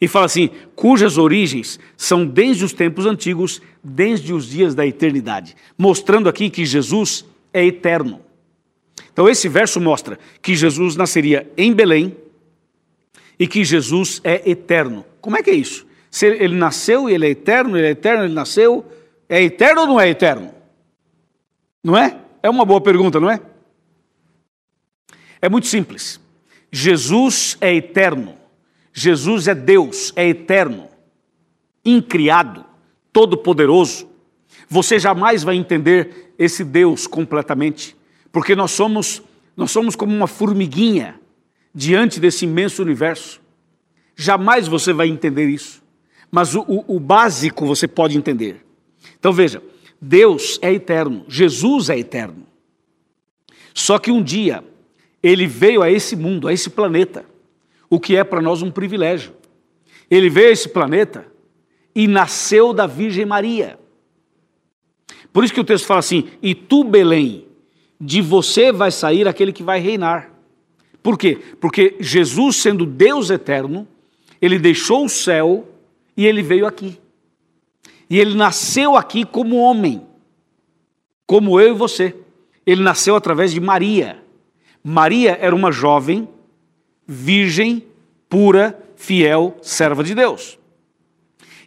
E 0.00 0.08
fala 0.08 0.26
assim: 0.26 0.50
cujas 0.74 1.18
origens 1.18 1.78
são 1.96 2.26
desde 2.26 2.64
os 2.64 2.72
tempos 2.72 3.06
antigos, 3.06 3.60
desde 3.84 4.32
os 4.32 4.48
dias 4.48 4.74
da 4.74 4.86
eternidade. 4.86 5.54
Mostrando 5.76 6.28
aqui 6.28 6.48
que 6.48 6.64
Jesus 6.64 7.24
é 7.52 7.64
eterno. 7.64 8.20
Então, 9.12 9.28
esse 9.28 9.48
verso 9.48 9.80
mostra 9.80 10.18
que 10.40 10.54
Jesus 10.54 10.96
nasceria 10.96 11.50
em 11.56 11.72
Belém 11.72 12.16
e 13.38 13.46
que 13.46 13.64
Jesus 13.64 14.20
é 14.24 14.50
eterno. 14.50 15.04
Como 15.20 15.36
é 15.36 15.42
que 15.42 15.50
é 15.50 15.54
isso? 15.54 15.86
Se 16.10 16.26
ele 16.26 16.56
nasceu 16.56 17.08
e 17.08 17.14
ele 17.14 17.26
é 17.26 17.30
eterno, 17.30 17.76
ele 17.76 17.86
é 17.86 17.90
eterno, 17.90 18.24
ele 18.24 18.34
nasceu, 18.34 18.84
é 19.28 19.42
eterno 19.42 19.82
ou 19.82 19.86
não 19.86 20.00
é 20.00 20.08
eterno? 20.08 20.52
Não 21.82 21.96
é? 21.96 22.18
É 22.42 22.48
uma 22.50 22.64
boa 22.64 22.80
pergunta, 22.80 23.20
não 23.20 23.30
é? 23.30 23.40
É 25.40 25.48
muito 25.48 25.66
simples. 25.66 26.20
Jesus 26.70 27.56
é 27.60 27.74
eterno. 27.74 28.39
Jesus 29.00 29.48
é 29.48 29.54
Deus, 29.54 30.12
é 30.14 30.28
eterno, 30.28 30.86
incriado, 31.82 32.66
todo-poderoso. 33.10 34.06
Você 34.68 34.98
jamais 34.98 35.42
vai 35.42 35.56
entender 35.56 36.34
esse 36.38 36.62
Deus 36.62 37.06
completamente, 37.06 37.96
porque 38.30 38.54
nós 38.54 38.72
somos 38.72 39.22
nós 39.56 39.70
somos 39.70 39.96
como 39.96 40.14
uma 40.14 40.26
formiguinha 40.26 41.18
diante 41.74 42.20
desse 42.20 42.44
imenso 42.44 42.82
universo. 42.82 43.40
Jamais 44.14 44.68
você 44.68 44.92
vai 44.92 45.08
entender 45.08 45.48
isso, 45.48 45.82
mas 46.30 46.54
o, 46.54 46.60
o, 46.68 46.96
o 46.96 47.00
básico 47.00 47.64
você 47.64 47.88
pode 47.88 48.18
entender. 48.18 48.66
Então 49.18 49.32
veja, 49.32 49.62
Deus 49.98 50.58
é 50.60 50.74
eterno, 50.74 51.24
Jesus 51.26 51.88
é 51.88 51.98
eterno. 51.98 52.46
Só 53.72 53.98
que 53.98 54.10
um 54.10 54.22
dia 54.22 54.62
ele 55.22 55.46
veio 55.46 55.82
a 55.82 55.90
esse 55.90 56.14
mundo, 56.14 56.48
a 56.48 56.52
esse 56.52 56.68
planeta, 56.68 57.29
o 57.90 57.98
que 57.98 58.16
é 58.16 58.22
para 58.22 58.40
nós 58.40 58.62
um 58.62 58.70
privilégio. 58.70 59.34
Ele 60.08 60.30
veio 60.30 60.48
a 60.48 60.52
esse 60.52 60.68
planeta 60.68 61.26
e 61.94 62.06
nasceu 62.06 62.72
da 62.72 62.86
Virgem 62.86 63.26
Maria. 63.26 63.78
Por 65.32 65.44
isso 65.44 65.52
que 65.52 65.60
o 65.60 65.64
texto 65.64 65.86
fala 65.86 66.00
assim: 66.00 66.28
E 66.40 66.54
tu, 66.54 66.84
Belém, 66.84 67.46
de 68.00 68.22
você 68.22 68.72
vai 68.72 68.90
sair 68.90 69.28
aquele 69.28 69.52
que 69.52 69.62
vai 69.62 69.80
reinar. 69.80 70.30
Por 71.02 71.18
quê? 71.18 71.38
Porque 71.60 71.96
Jesus, 72.00 72.56
sendo 72.56 72.86
Deus 72.86 73.30
eterno, 73.30 73.86
ele 74.40 74.58
deixou 74.58 75.04
o 75.04 75.08
céu 75.08 75.68
e 76.16 76.26
ele 76.26 76.42
veio 76.42 76.66
aqui. 76.66 76.98
E 78.08 78.18
ele 78.18 78.34
nasceu 78.34 78.96
aqui 78.96 79.24
como 79.24 79.56
homem, 79.56 80.02
como 81.26 81.60
eu 81.60 81.70
e 81.70 81.78
você. 81.78 82.14
Ele 82.66 82.82
nasceu 82.82 83.14
através 83.16 83.52
de 83.52 83.60
Maria. 83.60 84.22
Maria 84.82 85.38
era 85.40 85.54
uma 85.54 85.70
jovem, 85.70 86.28
virgem, 87.12 87.84
pura, 88.28 88.80
fiel, 88.94 89.56
serva 89.60 90.04
de 90.04 90.14
Deus. 90.14 90.56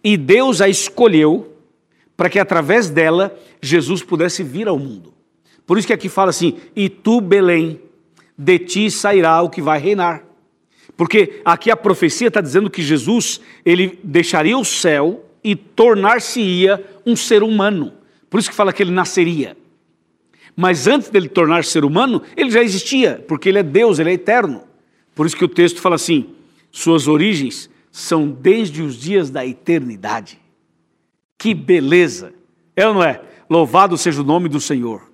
E 0.01 0.15
Deus 0.15 0.61
a 0.61 0.69
escolheu 0.69 1.53
para 2.15 2.29
que 2.29 2.39
através 2.39 2.89
dela 2.89 3.37
Jesus 3.61 4.01
pudesse 4.01 4.41
vir 4.41 4.69
ao 4.69 4.79
mundo. 4.79 5.13
Por 5.67 5.77
isso 5.77 5.85
que 5.85 5.91
aqui 5.91 6.07
fala 6.07 6.29
assim: 6.29 6.57
e 6.73 6.87
tu, 6.87 7.19
Belém, 7.19 7.81
de 8.37 8.57
ti 8.57 8.89
sairá 8.89 9.41
o 9.41 9.49
que 9.49 9.61
vai 9.61 9.79
reinar. 9.79 10.23
Porque 10.95 11.41
aqui 11.43 11.69
a 11.69 11.75
profecia 11.75 12.29
está 12.29 12.39
dizendo 12.39 12.69
que 12.69 12.81
Jesus 12.81 13.41
ele 13.65 13.99
deixaria 14.01 14.57
o 14.57 14.63
céu 14.63 15.25
e 15.43 15.57
tornar-se-ia 15.57 16.81
um 17.05 17.17
ser 17.17 17.43
humano. 17.43 17.91
Por 18.29 18.39
isso 18.39 18.49
que 18.49 18.55
fala 18.55 18.71
que 18.71 18.81
ele 18.81 18.91
nasceria. 18.91 19.57
Mas 20.55 20.87
antes 20.87 21.09
dele 21.09 21.27
tornar 21.27 21.65
ser 21.65 21.83
humano, 21.83 22.21
ele 22.37 22.49
já 22.51 22.63
existia, 22.63 23.23
porque 23.27 23.49
ele 23.49 23.59
é 23.59 23.63
Deus, 23.63 23.99
ele 23.99 24.11
é 24.11 24.13
eterno. 24.13 24.63
Por 25.15 25.25
isso 25.25 25.35
que 25.35 25.45
o 25.45 25.49
texto 25.49 25.81
fala 25.81 25.95
assim: 25.95 26.35
suas 26.71 27.07
origens 27.07 27.69
são 27.91 28.27
desde 28.27 28.81
os 28.81 28.95
dias 28.95 29.29
da 29.29 29.45
eternidade. 29.45 30.39
Que 31.37 31.53
beleza! 31.53 32.33
É 32.75 32.87
ou 32.87 32.93
não 32.93 33.03
é? 33.03 33.21
Louvado 33.49 33.97
seja 33.97 34.21
o 34.21 34.25
nome 34.25 34.49
do 34.49 34.59
Senhor. 34.59 35.11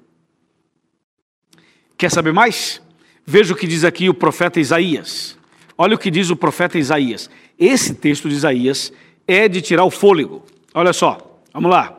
Quer 1.97 2.09
saber 2.09 2.31
mais? 2.31 2.81
Veja 3.25 3.53
o 3.53 3.57
que 3.57 3.67
diz 3.67 3.83
aqui 3.83 4.07
o 4.07 4.13
profeta 4.13 4.59
Isaías. 4.59 5.37
Olha 5.77 5.95
o 5.95 5.99
que 5.99 6.09
diz 6.09 6.29
o 6.29 6.35
profeta 6.35 6.77
Isaías. 6.77 7.29
Esse 7.59 7.93
texto 7.93 8.29
de 8.29 8.35
Isaías 8.35 8.93
é 9.27 9.47
de 9.49 9.61
tirar 9.61 9.83
o 9.83 9.91
fôlego. 9.91 10.45
Olha 10.73 10.93
só, 10.93 11.41
vamos 11.53 11.69
lá. 11.69 11.97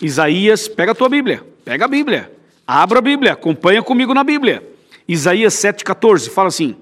Isaías, 0.00 0.68
pega 0.68 0.92
a 0.92 0.94
tua 0.94 1.08
Bíblia, 1.08 1.44
pega 1.64 1.84
a 1.84 1.88
Bíblia, 1.88 2.32
abra 2.66 3.00
a 3.00 3.02
Bíblia, 3.02 3.32
acompanha 3.32 3.82
comigo 3.82 4.14
na 4.14 4.22
Bíblia. 4.22 4.66
Isaías 5.08 5.54
7,14 5.54 6.30
fala 6.30 6.48
assim: 6.48 6.76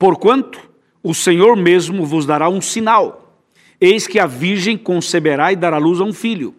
Porquanto 0.00 0.58
o 1.02 1.12
Senhor 1.12 1.54
mesmo 1.58 2.06
vos 2.06 2.24
dará 2.24 2.48
um 2.48 2.58
sinal, 2.58 3.36
eis 3.78 4.06
que 4.06 4.18
a 4.18 4.24
virgem 4.24 4.78
conceberá 4.78 5.52
e 5.52 5.56
dará 5.56 5.76
luz 5.76 6.00
a 6.00 6.04
um 6.04 6.12
filho, 6.14 6.54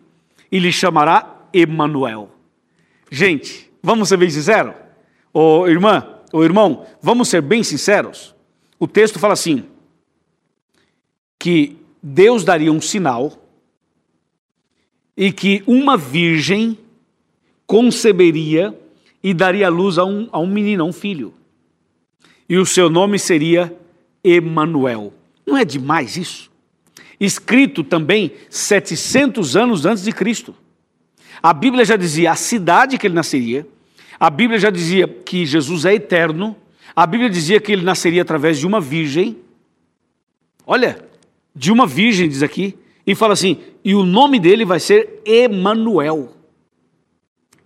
e 0.52 0.60
lhe 0.60 0.72
chamará 0.72 1.48
Emanuel. 1.52 2.30
Gente, 3.10 3.68
vamos 3.82 4.10
ser 4.10 4.18
bem 4.18 4.30
sinceros? 4.30 4.76
Ô 5.34 5.68
irmã, 5.68 6.20
ô 6.32 6.44
irmão, 6.44 6.86
vamos 7.02 7.30
ser 7.30 7.42
bem 7.42 7.64
sinceros? 7.64 8.36
O 8.80 8.88
texto 8.88 9.18
fala 9.18 9.34
assim: 9.34 9.66
que 11.40 11.78
Deus 12.02 12.44
daria 12.44 12.72
um 12.72 12.80
sinal 12.80 13.34
e 15.18 15.32
que 15.32 15.64
uma 15.66 15.98
virgem 15.98 16.78
conceberia 17.66 18.80
e 19.24 19.34
daria 19.34 19.68
luz 19.68 19.98
a 19.98 20.06
um, 20.06 20.30
a 20.32 20.38
um 20.38 20.46
menino, 20.46 20.84
a 20.84 20.86
um 20.86 20.94
filho. 20.94 21.41
E 22.52 22.58
o 22.58 22.66
seu 22.66 22.90
nome 22.90 23.18
seria 23.18 23.74
Emanuel. 24.22 25.14
Não 25.48 25.56
é 25.56 25.64
demais 25.64 26.18
isso? 26.18 26.52
Escrito 27.18 27.82
também 27.82 28.34
700 28.50 29.56
anos 29.56 29.86
antes 29.86 30.04
de 30.04 30.12
Cristo. 30.12 30.54
A 31.42 31.54
Bíblia 31.54 31.86
já 31.86 31.96
dizia 31.96 32.30
a 32.30 32.36
cidade 32.36 32.98
que 32.98 33.08
ele 33.08 33.14
nasceria, 33.14 33.66
a 34.20 34.30
Bíblia 34.30 34.60
já 34.60 34.70
dizia 34.70 35.08
que 35.08 35.46
Jesus 35.46 35.86
é 35.86 35.94
eterno, 35.94 36.54
a 36.94 37.08
Bíblia 37.08 37.30
dizia 37.30 37.58
que 37.62 37.72
ele 37.72 37.86
nasceria 37.86 38.22
através 38.22 38.60
de 38.60 38.68
uma 38.68 38.82
virgem. 38.82 39.38
Olha, 40.68 41.06
de 41.56 41.72
uma 41.72 41.88
virgem, 41.88 42.28
diz 42.28 42.44
aqui, 42.44 42.78
e 43.08 43.16
fala 43.16 43.32
assim: 43.32 43.60
e 43.82 43.96
o 43.96 44.04
nome 44.04 44.42
dele 44.42 44.66
vai 44.66 44.82
ser 44.82 45.22
Emanuel. 45.24 46.36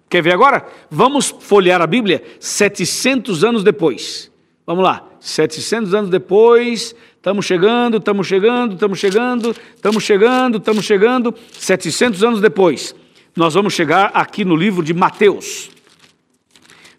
Quer 0.08 0.22
ver 0.22 0.36
agora? 0.36 0.64
Vamos 0.92 1.36
folhear 1.40 1.82
a 1.82 1.88
Bíblia 1.88 2.24
700 2.40 3.44
anos 3.44 3.64
depois. 3.64 4.32
Vamos 4.66 4.84
lá, 4.84 5.08
700 5.20 5.94
anos 5.94 6.10
depois, 6.10 6.96
estamos 7.18 7.46
chegando, 7.46 7.98
estamos 7.98 8.26
chegando, 8.26 8.74
estamos 8.74 9.00
chegando, 9.00 9.56
estamos 9.76 10.04
chegando, 10.04 10.58
estamos 10.58 10.86
chegando, 10.86 11.36
700 11.52 12.24
anos 12.24 12.42
depois. 12.42 12.96
Nós 13.36 13.54
vamos 13.54 13.76
chegar 13.76 14.10
aqui 14.16 14.44
no 14.44 14.56
livro 14.56 14.84
de 14.84 14.92
Mateus. 14.92 15.70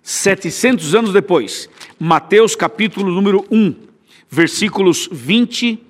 700 0.01 0.95
anos 0.95 1.13
depois, 1.13 1.69
Mateus 1.99 2.55
capítulo 2.55 3.11
número 3.11 3.45
1, 3.51 3.75
versículos 4.31 5.09
20, 5.11 5.83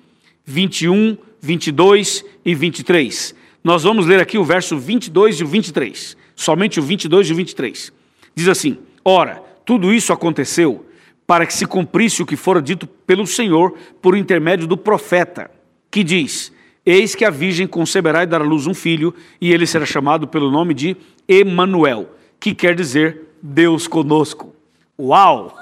21, 0.43 1.15
22 1.39 2.25
e 2.43 2.55
23. 2.55 3.35
Nós 3.63 3.83
vamos 3.83 4.07
ler 4.07 4.19
aqui 4.19 4.39
o 4.39 4.43
verso 4.43 4.79
22 4.79 5.41
e 5.41 5.43
o 5.43 5.47
23, 5.47 6.17
somente 6.35 6.79
o 6.79 6.83
22 6.83 7.29
e 7.29 7.33
o 7.33 7.35
23. 7.35 7.93
Diz 8.33 8.47
assim: 8.47 8.79
Ora, 9.05 9.43
tudo 9.63 9.93
isso 9.93 10.11
aconteceu 10.11 10.86
para 11.27 11.45
que 11.45 11.53
se 11.53 11.67
cumprisse 11.67 12.23
o 12.23 12.25
que 12.25 12.37
fora 12.37 12.61
dito 12.61 12.87
pelo 12.87 13.27
Senhor 13.27 13.77
por 14.01 14.15
intermédio 14.15 14.65
do 14.65 14.77
profeta, 14.77 15.51
que 15.91 16.01
diz: 16.01 16.53
Eis 16.85 17.13
que 17.13 17.25
a 17.25 17.29
virgem 17.29 17.67
conceberá 17.67 18.23
e 18.23 18.25
dará 18.25 18.45
à 18.45 18.47
luz 18.47 18.65
um 18.65 18.73
filho, 18.73 19.13
e 19.41 19.51
ele 19.51 19.67
será 19.67 19.85
chamado 19.85 20.25
pelo 20.25 20.49
nome 20.49 20.73
de 20.73 20.95
Emanuel, 21.27 22.09
que 22.39 22.55
quer 22.55 22.73
dizer 22.73 23.33
Deus 23.41 23.87
conosco. 23.87 24.55
Uau! 24.97 25.55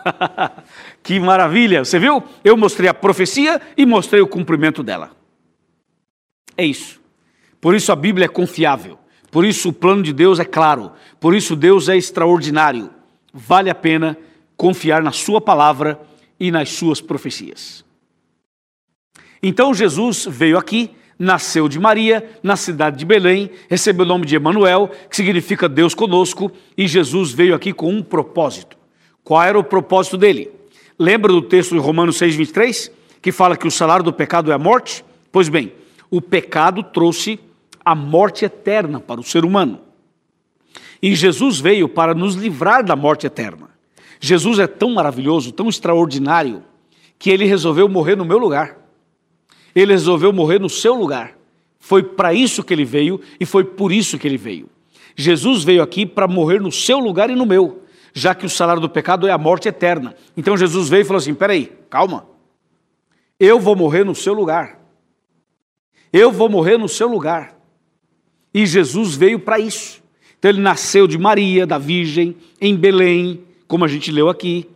que 1.02 1.20
maravilha! 1.20 1.84
Você 1.84 1.98
viu? 1.98 2.24
Eu 2.44 2.56
mostrei 2.56 2.88
a 2.88 2.94
profecia 2.94 3.60
e 3.76 3.86
mostrei 3.86 4.22
o 4.22 4.28
cumprimento 4.28 4.84
dela. 4.84 5.12
É 6.56 6.64
isso. 6.64 7.02
Por 7.60 7.74
isso 7.74 7.92
a 7.92 7.96
Bíblia 7.96 8.26
é 8.26 8.30
confiável. 8.30 9.00
Por 9.32 9.44
isso 9.44 9.70
o 9.70 9.74
plano 9.74 10.04
de 10.04 10.14
Deus 10.14 10.40
é 10.40 10.46
claro. 10.46 10.94
Por 11.20 11.36
isso 11.36 11.56
Deus 11.56 11.90
é 11.90 11.98
extraordinário. 11.98 12.90
Vale 13.34 13.70
a 13.70 13.76
pena 13.76 14.18
confiar 14.58 15.02
na 15.02 15.12
Sua 15.12 15.42
palavra 15.42 16.00
e 16.40 16.52
nas 16.52 16.70
Suas 16.70 17.02
profecias. 17.02 17.84
Então 19.42 19.74
Jesus 19.74 20.26
veio 20.30 20.58
aqui 20.58 20.96
nasceu 21.18 21.68
de 21.68 21.80
Maria, 21.80 22.30
na 22.44 22.56
cidade 22.56 22.98
de 22.98 23.06
Belém, 23.06 23.50
recebeu 23.70 24.06
o 24.06 24.08
nome 24.08 24.26
de 24.26 24.36
Emanuel, 24.36 24.90
que 25.10 25.16
significa 25.16 25.70
Deus 25.70 25.94
conosco, 25.94 26.52
e 26.78 26.88
Jesus 26.88 27.32
veio 27.32 27.56
aqui 27.56 27.74
com 27.74 27.90
um 27.90 28.04
propósito. 28.04 28.78
Qual 29.24 29.42
era 29.42 29.58
o 29.58 29.64
propósito 29.64 30.18
dele? 30.18 30.52
Lembra 31.00 31.32
do 31.32 31.42
texto 31.42 31.74
de 31.74 31.80
Romanos 31.80 32.18
6:23, 32.18 32.92
que 33.22 33.32
fala 33.32 33.58
que 33.58 33.68
o 33.68 33.72
salário 33.72 34.04
do 34.04 34.14
pecado 34.14 34.52
é 34.52 34.56
a 34.56 34.60
morte? 34.60 35.04
Pois 35.32 35.50
bem, 35.50 35.74
o 36.12 36.22
pecado 36.22 36.84
trouxe 36.84 37.40
a 37.84 37.96
morte 37.96 38.46
eterna 38.46 39.00
para 39.00 39.20
o 39.20 39.24
ser 39.24 39.44
humano. 39.44 39.82
E 41.02 41.16
Jesus 41.16 41.60
veio 41.60 41.90
para 41.90 42.14
nos 42.14 42.36
livrar 42.36 42.84
da 42.84 42.96
morte 42.96 43.28
eterna. 43.28 43.70
Jesus 44.20 44.60
é 44.60 44.68
tão 44.68 44.94
maravilhoso, 44.94 45.52
tão 45.52 45.68
extraordinário, 45.70 46.64
que 47.18 47.30
ele 47.30 47.46
resolveu 47.46 47.88
morrer 47.88 48.16
no 48.16 48.26
meu 48.26 48.38
lugar. 48.38 48.78
Ele 49.74 49.92
resolveu 49.92 50.32
morrer 50.32 50.60
no 50.60 50.70
seu 50.70 50.96
lugar. 50.96 51.38
Foi 51.80 52.02
para 52.02 52.34
isso 52.34 52.64
que 52.64 52.74
ele 52.74 52.86
veio 52.86 53.22
e 53.40 53.46
foi 53.46 53.64
por 53.64 53.92
isso 53.92 54.18
que 54.18 54.28
ele 54.28 54.38
veio. 54.38 54.70
Jesus 55.16 55.64
veio 55.64 55.82
aqui 55.82 56.06
para 56.06 56.28
morrer 56.28 56.60
no 56.60 56.72
seu 56.72 57.00
lugar 57.00 57.30
e 57.30 57.36
no 57.36 57.46
meu, 57.46 57.84
já 58.14 58.36
que 58.36 58.46
o 58.46 58.50
salário 58.50 58.82
do 58.82 58.90
pecado 58.90 59.28
é 59.28 59.32
a 59.32 59.38
morte 59.38 59.68
eterna. 59.68 60.16
Então 60.36 60.58
Jesus 60.58 60.90
veio 60.90 61.02
e 61.02 61.06
falou 61.06 61.20
assim: 61.20 61.34
peraí, 61.34 61.72
calma. 61.90 62.28
Eu 63.40 63.60
vou 63.60 63.76
morrer 63.76 64.04
no 64.04 64.16
seu 64.16 64.34
lugar. 64.34 64.80
Eu 66.12 66.32
vou 66.32 66.50
morrer 66.50 66.78
no 66.78 66.88
seu 66.88 67.08
lugar. 67.08 67.56
E 68.54 68.66
Jesus 68.66 69.16
veio 69.16 69.40
para 69.40 69.60
isso. 69.60 70.02
Então 70.40 70.50
ele 70.50 70.62
nasceu 70.62 71.08
de 71.08 71.18
Maria, 71.18 71.68
da 71.68 71.78
Virgem, 71.78 72.36
em 72.60 72.76
Belém, 72.76 73.44
como 73.68 73.86
a 73.86 73.88
gente 73.88 74.12
leu 74.12 74.30
aqui. 74.30 74.68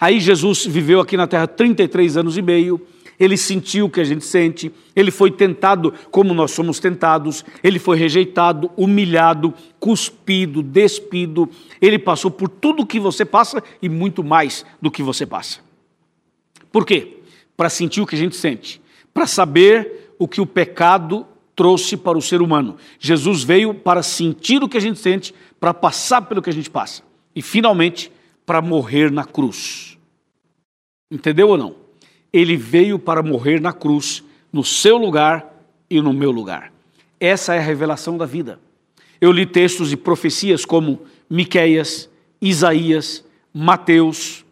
Aí 0.00 0.20
Jesus 0.20 0.66
viveu 0.66 1.00
aqui 1.00 1.16
na 1.16 1.26
terra 1.26 1.46
33 1.46 2.16
anos 2.16 2.36
e 2.36 2.42
meio 2.42 2.80
ele 3.18 3.36
sentiu 3.36 3.86
o 3.86 3.90
que 3.90 4.00
a 4.00 4.04
gente 4.04 4.24
sente, 4.24 4.72
ele 4.94 5.10
foi 5.10 5.30
tentado 5.30 5.92
como 6.10 6.34
nós 6.34 6.50
somos 6.50 6.80
tentados, 6.80 7.44
ele 7.62 7.78
foi 7.78 7.96
rejeitado, 7.96 8.70
humilhado, 8.76 9.54
cuspido, 9.78 10.62
despido, 10.62 11.48
ele 11.80 11.98
passou 11.98 12.30
por 12.30 12.48
tudo 12.48 12.82
o 12.82 12.86
que 12.86 12.98
você 12.98 13.24
passa 13.24 13.62
e 13.80 13.88
muito 13.88 14.24
mais 14.24 14.64
do 14.80 14.90
que 14.90 15.02
você 15.02 15.24
passa. 15.24 15.60
Por 16.72 16.84
quê? 16.84 17.18
Para 17.56 17.70
sentir 17.70 18.00
o 18.00 18.06
que 18.06 18.16
a 18.16 18.18
gente 18.18 18.36
sente, 18.36 18.80
para 19.12 19.26
saber 19.26 20.14
o 20.18 20.26
que 20.26 20.40
o 20.40 20.46
pecado 20.46 21.26
trouxe 21.54 21.96
para 21.96 22.18
o 22.18 22.22
ser 22.22 22.42
humano. 22.42 22.76
Jesus 22.98 23.44
veio 23.44 23.72
para 23.72 24.02
sentir 24.02 24.62
o 24.62 24.68
que 24.68 24.76
a 24.76 24.80
gente 24.80 24.98
sente, 24.98 25.32
para 25.60 25.72
passar 25.72 26.22
pelo 26.22 26.42
que 26.42 26.50
a 26.50 26.52
gente 26.52 26.68
passa 26.68 27.02
e 27.34 27.42
finalmente 27.42 28.10
para 28.44 28.60
morrer 28.60 29.10
na 29.10 29.24
cruz. 29.24 29.98
Entendeu 31.10 31.48
ou 31.48 31.56
não? 31.56 31.84
ele 32.34 32.56
veio 32.56 32.98
para 32.98 33.22
morrer 33.22 33.60
na 33.60 33.72
cruz, 33.72 34.24
no 34.52 34.64
seu 34.64 34.96
lugar 34.96 35.54
e 35.88 36.00
no 36.00 36.12
meu 36.12 36.32
lugar. 36.32 36.72
Essa 37.20 37.54
é 37.54 37.58
a 37.58 37.62
revelação 37.62 38.18
da 38.18 38.26
vida. 38.26 38.58
Eu 39.20 39.30
li 39.30 39.46
textos 39.46 39.92
e 39.92 39.96
profecias 39.96 40.64
como 40.64 41.02
Miqueias, 41.30 42.10
Isaías, 42.42 43.24
Mateus, 43.54 44.44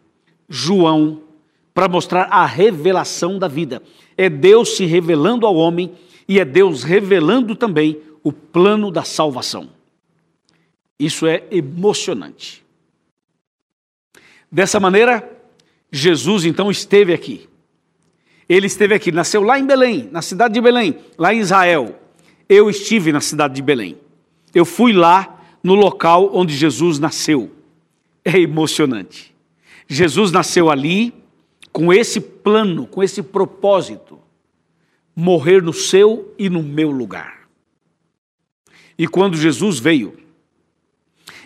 João, 0.47 1.23
para 1.73 1.89
mostrar 1.89 2.23
a 2.31 2.45
revelação 2.45 3.37
da 3.37 3.49
vida. 3.49 3.83
É 4.15 4.29
Deus 4.29 4.77
se 4.77 4.85
revelando 4.85 5.45
ao 5.45 5.53
homem 5.53 5.91
e 6.25 6.39
é 6.39 6.45
Deus 6.45 6.83
revelando 6.83 7.53
também 7.53 7.99
o 8.23 8.31
plano 8.31 8.89
da 8.91 9.03
salvação. 9.03 9.67
Isso 10.97 11.27
é 11.27 11.43
emocionante. 11.51 12.62
Dessa 14.53 14.79
maneira, 14.79 15.29
Jesus 15.91 16.45
então 16.45 16.71
esteve 16.71 17.13
aqui 17.13 17.49
ele 18.47 18.67
esteve 18.67 18.93
aqui, 18.93 19.11
nasceu 19.11 19.41
lá 19.41 19.57
em 19.57 19.65
Belém, 19.65 20.09
na 20.11 20.21
cidade 20.21 20.53
de 20.53 20.61
Belém, 20.61 20.97
lá 21.17 21.33
em 21.33 21.39
Israel. 21.39 21.99
Eu 22.47 22.69
estive 22.69 23.11
na 23.11 23.21
cidade 23.21 23.55
de 23.55 23.61
Belém. 23.61 23.97
Eu 24.53 24.65
fui 24.65 24.91
lá 24.93 25.41
no 25.63 25.75
local 25.75 26.29
onde 26.33 26.55
Jesus 26.55 26.99
nasceu. 26.99 27.51
É 28.23 28.39
emocionante. 28.39 29.33
Jesus 29.87 30.31
nasceu 30.31 30.69
ali 30.69 31.13
com 31.71 31.91
esse 31.91 32.19
plano, 32.19 32.85
com 32.85 33.01
esse 33.01 33.23
propósito: 33.23 34.19
morrer 35.15 35.61
no 35.61 35.73
seu 35.73 36.33
e 36.37 36.49
no 36.49 36.61
meu 36.61 36.91
lugar. 36.91 37.47
E 38.97 39.07
quando 39.07 39.35
Jesus 39.35 39.79
veio, 39.79 40.17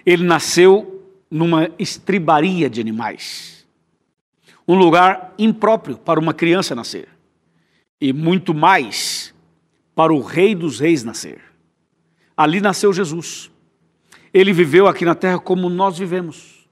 ele 0.06 0.24
nasceu 0.24 0.97
numa 1.30 1.70
estribaria 1.78 2.70
de 2.70 2.80
animais 2.80 3.58
um 4.68 4.76
lugar 4.76 5.34
impróprio 5.40 5.98
para 5.98 6.20
uma 6.20 6.34
criança 6.34 6.76
nascer, 6.76 7.08
e 8.02 8.12
muito 8.12 8.54
mais 8.54 9.34
para 9.96 10.13
o 10.13 10.22
Rei 10.22 10.54
dos 10.54 10.80
Reis 10.80 11.04
nascer. 11.04 11.42
Ali 12.36 12.60
nasceu 12.60 12.92
Jesus. 12.92 13.50
Ele 14.34 14.52
viveu 14.52 14.88
aqui 14.88 15.06
na 15.06 15.16
terra 15.16 15.40
como 15.40 15.70
nós 15.70 15.98
vivemos. 15.98 16.68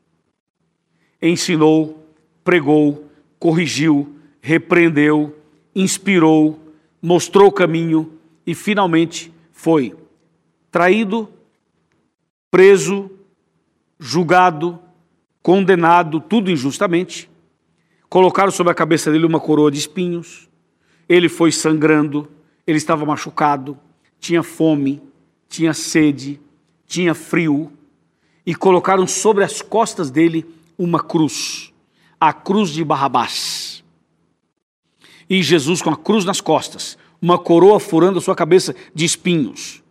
Ensinou, 1.22 2.06
pregou, 2.44 3.10
corrigiu, 3.40 4.14
repreendeu, 4.42 5.36
inspirou, 5.74 6.60
mostrou 7.02 7.48
o 7.48 7.52
caminho 7.52 8.20
e 8.46 8.54
finalmente 8.54 9.34
foi 9.52 9.96
traído, 10.70 11.30
preso, 12.52 13.10
julgado, 14.06 14.80
condenado, 15.42 16.20
tudo 16.20 16.52
injustamente 16.52 17.30
Colocaram 18.16 18.50
sobre 18.50 18.72
a 18.72 18.76
cabeça 18.76 19.12
dele 19.12 19.26
uma 19.26 19.42
coroa 19.42 19.70
de 19.70 19.78
espinhos. 19.78 20.48
Ele 21.10 21.28
foi 21.28 21.52
sangrando, 21.52 22.30
ele 22.66 22.78
estava 22.78 23.06
machucado, 23.06 23.78
tinha 24.20 24.42
fome, 24.42 25.02
tinha 25.50 25.74
sede, 25.74 26.40
tinha 26.88 27.14
frio. 27.14 27.72
E 28.46 28.56
colocaram 28.56 29.08
sobre 29.08 29.44
as 29.44 29.62
costas 29.62 30.10
dele 30.10 30.46
uma 30.78 31.04
cruz, 31.04 31.74
a 32.18 32.32
cruz 32.32 32.70
de 32.70 32.84
Barrabás. 32.86 33.84
e 35.30 35.44
Jesus 35.44 35.82
com 35.82 35.90
a 35.90 35.98
cruz 35.98 36.24
nas 36.24 36.40
costas, 36.40 36.98
uma 37.22 37.38
coroa 37.38 37.82
furando 37.82 38.20
a 38.20 38.22
sua 38.22 38.36
cabeça 38.36 38.74
de 38.94 39.04
espinhos, 39.04 39.84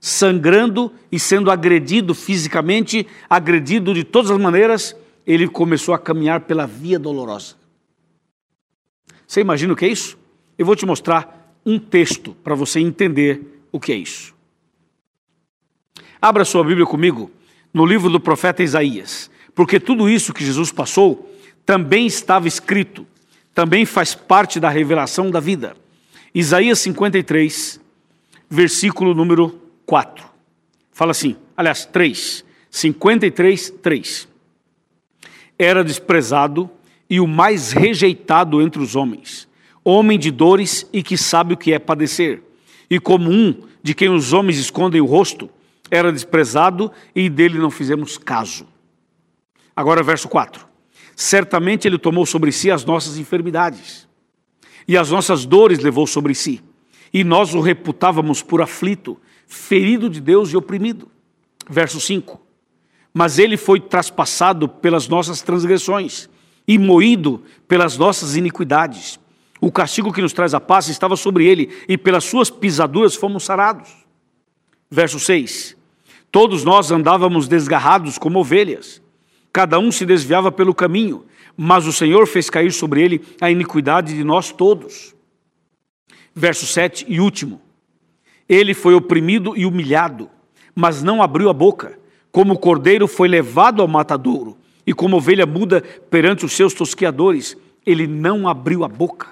sangrando 0.00 0.90
e 1.12 1.20
sendo 1.20 1.50
agredido 1.50 2.14
fisicamente, 2.14 3.06
agredido 3.28 3.92
de 3.92 4.02
todas 4.02 4.30
as 4.30 4.38
maneiras, 4.38 4.96
ele 5.26 5.46
começou 5.46 5.92
a 5.92 5.98
caminhar 5.98 6.40
pela 6.40 6.66
via 6.66 6.98
dolorosa. 6.98 7.54
Você 9.26 9.42
imagina 9.42 9.74
o 9.74 9.76
que 9.76 9.84
é 9.84 9.88
isso? 9.88 10.18
Eu 10.58 10.64
vou 10.64 10.74
te 10.74 10.86
mostrar 10.86 11.54
um 11.64 11.78
texto 11.78 12.34
para 12.42 12.54
você 12.54 12.80
entender 12.80 13.62
o 13.70 13.78
que 13.78 13.92
é 13.92 13.96
isso. 13.96 14.34
Abra 16.20 16.44
sua 16.44 16.64
Bíblia 16.64 16.86
comigo 16.86 17.30
no 17.72 17.84
livro 17.84 18.10
do 18.10 18.18
profeta 18.18 18.62
Isaías, 18.62 19.30
porque 19.54 19.78
tudo 19.78 20.08
isso 20.08 20.32
que 20.32 20.44
Jesus 20.44 20.72
passou 20.72 21.30
também 21.64 22.06
estava 22.06 22.48
escrito, 22.48 23.06
também 23.54 23.84
faz 23.84 24.14
parte 24.14 24.58
da 24.58 24.68
revelação 24.68 25.30
da 25.30 25.40
vida. 25.40 25.76
Isaías 26.34 26.78
53, 26.80 27.80
versículo 28.48 29.14
número 29.14 29.60
4. 29.90 30.24
Fala 30.92 31.10
assim, 31.10 31.34
aliás, 31.56 31.84
3. 31.84 32.44
53, 32.70 33.70
3. 33.82 34.28
Era 35.58 35.82
desprezado 35.82 36.70
e 37.08 37.18
o 37.18 37.26
mais 37.26 37.72
rejeitado 37.72 38.62
entre 38.62 38.80
os 38.80 38.94
homens, 38.94 39.48
homem 39.84 40.16
de 40.16 40.30
dores 40.30 40.88
e 40.92 41.02
que 41.02 41.16
sabe 41.16 41.54
o 41.54 41.56
que 41.56 41.72
é 41.72 41.78
padecer. 41.80 42.40
E 42.88 43.00
como 43.00 43.32
um 43.32 43.64
de 43.82 43.92
quem 43.92 44.08
os 44.08 44.32
homens 44.32 44.58
escondem 44.58 45.00
o 45.00 45.06
rosto, 45.06 45.50
era 45.90 46.12
desprezado 46.12 46.92
e 47.12 47.28
dele 47.28 47.58
não 47.58 47.68
fizemos 47.68 48.16
caso. 48.16 48.68
Agora, 49.74 50.04
verso 50.04 50.28
4. 50.28 50.68
Certamente 51.16 51.88
ele 51.88 51.98
tomou 51.98 52.24
sobre 52.24 52.52
si 52.52 52.70
as 52.70 52.84
nossas 52.84 53.18
enfermidades 53.18 54.06
e 54.86 54.96
as 54.96 55.10
nossas 55.10 55.44
dores 55.44 55.80
levou 55.80 56.06
sobre 56.06 56.32
si. 56.32 56.62
E 57.12 57.24
nós 57.24 57.54
o 57.54 57.60
reputávamos 57.60 58.42
por 58.42 58.62
aflito, 58.62 59.18
ferido 59.46 60.08
de 60.08 60.20
Deus 60.20 60.50
e 60.52 60.56
oprimido. 60.56 61.08
Verso 61.68 62.00
5. 62.00 62.40
Mas 63.12 63.38
ele 63.38 63.56
foi 63.56 63.80
traspassado 63.80 64.68
pelas 64.68 65.08
nossas 65.08 65.42
transgressões 65.42 66.28
e 66.66 66.78
moído 66.78 67.42
pelas 67.66 67.98
nossas 67.98 68.36
iniquidades. 68.36 69.18
O 69.60 69.72
castigo 69.72 70.12
que 70.12 70.22
nos 70.22 70.32
traz 70.32 70.54
a 70.54 70.60
paz 70.60 70.88
estava 70.88 71.16
sobre 71.16 71.44
ele, 71.44 71.70
e 71.88 71.98
pelas 71.98 72.24
suas 72.24 72.48
pisaduras 72.48 73.14
fomos 73.14 73.44
sarados. 73.44 73.90
Verso 74.90 75.18
6. 75.18 75.76
Todos 76.30 76.64
nós 76.64 76.90
andávamos 76.90 77.48
desgarrados 77.48 78.16
como 78.16 78.38
ovelhas, 78.38 79.02
cada 79.52 79.78
um 79.78 79.90
se 79.90 80.06
desviava 80.06 80.52
pelo 80.52 80.74
caminho, 80.74 81.24
mas 81.56 81.86
o 81.86 81.92
Senhor 81.92 82.26
fez 82.26 82.48
cair 82.48 82.72
sobre 82.72 83.02
ele 83.02 83.20
a 83.40 83.50
iniquidade 83.50 84.14
de 84.14 84.22
nós 84.22 84.52
todos. 84.52 85.14
Verso 86.40 86.66
7 86.66 87.04
e 87.06 87.20
último. 87.20 87.60
Ele 88.48 88.72
foi 88.72 88.94
oprimido 88.94 89.54
e 89.58 89.66
humilhado, 89.66 90.30
mas 90.74 91.02
não 91.02 91.22
abriu 91.22 91.50
a 91.50 91.52
boca. 91.52 91.98
Como 92.32 92.54
o 92.54 92.58
cordeiro 92.58 93.06
foi 93.06 93.28
levado 93.28 93.82
ao 93.82 93.86
matadouro, 93.86 94.56
e 94.86 94.94
como 94.94 95.18
ovelha 95.18 95.44
muda 95.44 95.82
perante 95.82 96.46
os 96.46 96.52
seus 96.52 96.72
tosquiadores, 96.72 97.58
ele 97.84 98.06
não 98.06 98.48
abriu 98.48 98.84
a 98.84 98.88
boca. 98.88 99.28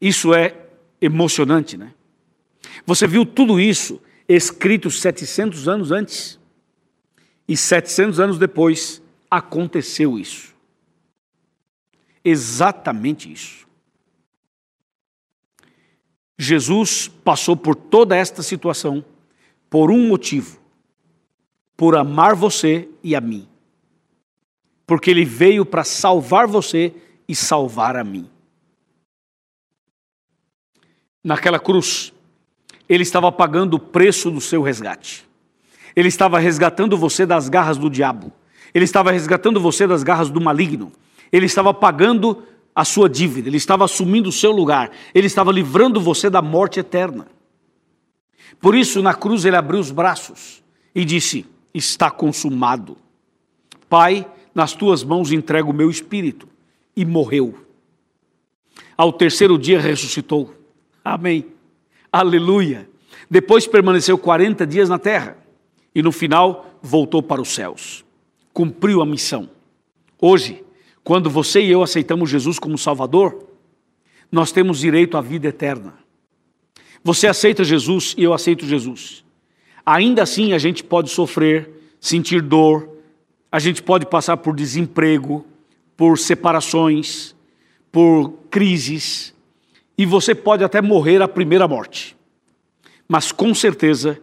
Isso 0.00 0.34
é 0.34 0.56
emocionante, 1.00 1.76
né? 1.76 1.94
Você 2.84 3.06
viu 3.06 3.24
tudo 3.24 3.60
isso 3.60 4.00
escrito 4.28 4.90
700 4.90 5.68
anos 5.68 5.92
antes. 5.92 6.40
E 7.46 7.56
700 7.56 8.18
anos 8.18 8.36
depois, 8.36 9.00
aconteceu 9.30 10.18
isso. 10.18 10.52
Exatamente 12.24 13.32
isso. 13.32 13.62
Jesus 16.38 17.08
passou 17.08 17.56
por 17.56 17.74
toda 17.74 18.16
esta 18.16 18.42
situação 18.42 19.04
por 19.70 19.90
um 19.90 20.08
motivo: 20.08 20.58
por 21.76 21.96
amar 21.96 22.34
você 22.34 22.88
e 23.02 23.14
a 23.14 23.20
mim. 23.20 23.48
Porque 24.86 25.10
ele 25.10 25.24
veio 25.24 25.64
para 25.64 25.84
salvar 25.84 26.46
você 26.46 26.94
e 27.28 27.34
salvar 27.34 27.96
a 27.96 28.04
mim. 28.04 28.28
Naquela 31.24 31.58
cruz, 31.58 32.12
ele 32.88 33.02
estava 33.02 33.30
pagando 33.30 33.74
o 33.74 33.80
preço 33.80 34.30
do 34.30 34.40
seu 34.40 34.60
resgate. 34.60 35.26
Ele 35.94 36.08
estava 36.08 36.38
resgatando 36.38 36.96
você 36.96 37.24
das 37.24 37.48
garras 37.48 37.78
do 37.78 37.88
diabo. 37.88 38.32
Ele 38.74 38.84
estava 38.84 39.10
resgatando 39.10 39.60
você 39.60 39.86
das 39.86 40.02
garras 40.02 40.30
do 40.30 40.40
maligno. 40.40 40.92
Ele 41.30 41.46
estava 41.46 41.72
pagando 41.72 42.42
a 42.74 42.84
sua 42.84 43.08
dívida, 43.08 43.48
ele 43.48 43.56
estava 43.56 43.84
assumindo 43.84 44.28
o 44.28 44.32
seu 44.32 44.50
lugar, 44.50 44.90
ele 45.14 45.26
estava 45.26 45.52
livrando 45.52 46.00
você 46.00 46.30
da 46.30 46.40
morte 46.40 46.80
eterna. 46.80 47.26
Por 48.60 48.74
isso, 48.74 49.02
na 49.02 49.14
cruz, 49.14 49.44
ele 49.44 49.56
abriu 49.56 49.80
os 49.80 49.90
braços 49.90 50.62
e 50.94 51.04
disse: 51.04 51.46
Está 51.74 52.10
consumado. 52.10 52.96
Pai, 53.88 54.26
nas 54.54 54.72
tuas 54.72 55.02
mãos 55.02 55.32
entrego 55.32 55.70
o 55.70 55.74
meu 55.74 55.90
espírito. 55.90 56.48
E 56.94 57.04
morreu. 57.04 57.54
Ao 58.96 59.12
terceiro 59.12 59.58
dia 59.58 59.80
ressuscitou. 59.80 60.54
Amém. 61.02 61.46
Aleluia. 62.12 62.88
Depois 63.30 63.66
permaneceu 63.66 64.18
40 64.18 64.66
dias 64.66 64.90
na 64.90 64.98
terra 64.98 65.38
e 65.94 66.02
no 66.02 66.12
final 66.12 66.78
voltou 66.82 67.22
para 67.22 67.40
os 67.40 67.48
céus 67.48 68.04
cumpriu 68.52 69.00
a 69.00 69.06
missão. 69.06 69.48
Hoje, 70.20 70.62
quando 71.04 71.28
você 71.28 71.60
e 71.60 71.70
eu 71.70 71.82
aceitamos 71.82 72.30
Jesus 72.30 72.58
como 72.58 72.78
Salvador, 72.78 73.46
nós 74.30 74.52
temos 74.52 74.78
direito 74.78 75.16
à 75.16 75.20
vida 75.20 75.48
eterna. 75.48 75.94
Você 77.02 77.26
aceita 77.26 77.64
Jesus 77.64 78.14
e 78.16 78.22
eu 78.22 78.32
aceito 78.32 78.64
Jesus. 78.66 79.24
Ainda 79.84 80.22
assim, 80.22 80.52
a 80.52 80.58
gente 80.58 80.84
pode 80.84 81.10
sofrer, 81.10 81.68
sentir 82.00 82.40
dor, 82.40 82.88
a 83.50 83.58
gente 83.58 83.82
pode 83.82 84.06
passar 84.06 84.36
por 84.36 84.54
desemprego, 84.54 85.44
por 85.96 86.18
separações, 86.18 87.34
por 87.90 88.30
crises, 88.50 89.34
e 89.98 90.06
você 90.06 90.34
pode 90.34 90.64
até 90.64 90.80
morrer 90.80 91.20
a 91.20 91.28
primeira 91.28 91.68
morte. 91.68 92.16
Mas 93.08 93.32
com 93.32 93.52
certeza, 93.54 94.18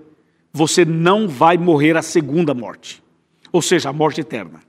você 0.51 0.83
não 0.83 1.27
vai 1.27 1.57
morrer 1.57 1.95
a 1.95 2.01
segunda 2.01 2.53
morte 2.53 3.03
ou 3.51 3.61
seja, 3.61 3.89
a 3.89 3.93
morte 3.93 4.21
eterna. 4.21 4.61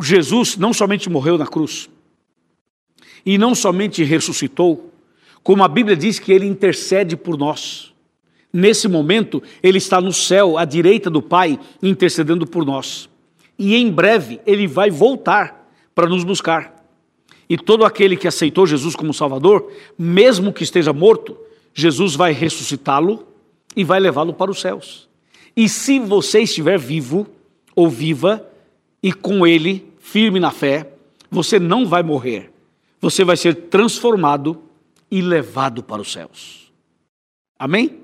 Jesus 0.00 0.56
não 0.56 0.72
somente 0.72 1.08
morreu 1.10 1.36
na 1.36 1.46
cruz, 1.46 1.88
e 3.24 3.36
não 3.36 3.54
somente 3.54 4.02
ressuscitou, 4.02 4.92
como 5.42 5.62
a 5.62 5.68
Bíblia 5.68 5.96
diz 5.96 6.18
que 6.18 6.32
ele 6.32 6.46
intercede 6.46 7.16
por 7.16 7.36
nós. 7.36 7.92
Nesse 8.52 8.88
momento, 8.88 9.42
ele 9.62 9.78
está 9.78 10.00
no 10.00 10.12
céu, 10.12 10.58
à 10.58 10.64
direita 10.64 11.08
do 11.08 11.22
Pai, 11.22 11.58
intercedendo 11.82 12.46
por 12.46 12.64
nós. 12.64 13.08
E 13.58 13.76
em 13.76 13.90
breve 13.90 14.40
ele 14.46 14.66
vai 14.66 14.90
voltar 14.90 15.70
para 15.94 16.08
nos 16.08 16.24
buscar. 16.24 16.80
E 17.48 17.56
todo 17.56 17.84
aquele 17.84 18.16
que 18.16 18.28
aceitou 18.28 18.66
Jesus 18.66 18.96
como 18.96 19.12
Salvador, 19.12 19.72
mesmo 19.98 20.52
que 20.52 20.62
esteja 20.62 20.92
morto, 20.92 21.36
Jesus 21.74 22.14
vai 22.14 22.32
ressuscitá-lo 22.32 23.26
e 23.76 23.84
vai 23.84 24.00
levá-lo 24.00 24.32
para 24.32 24.50
os 24.50 24.60
céus. 24.60 25.08
E 25.56 25.68
se 25.68 25.98
você 25.98 26.40
estiver 26.40 26.78
vivo, 26.78 27.26
ou 27.74 27.88
viva, 27.88 28.46
e 29.02 29.12
com 29.12 29.46
ele, 29.46 29.89
firme 30.00 30.40
na 30.40 30.50
fé, 30.50 30.92
você 31.30 31.60
não 31.60 31.86
vai 31.86 32.02
morrer. 32.02 32.50
Você 33.00 33.22
vai 33.22 33.36
ser 33.36 33.54
transformado 33.54 34.60
e 35.10 35.22
levado 35.22 35.82
para 35.82 36.02
os 36.02 36.10
céus. 36.10 36.72
Amém? 37.58 38.00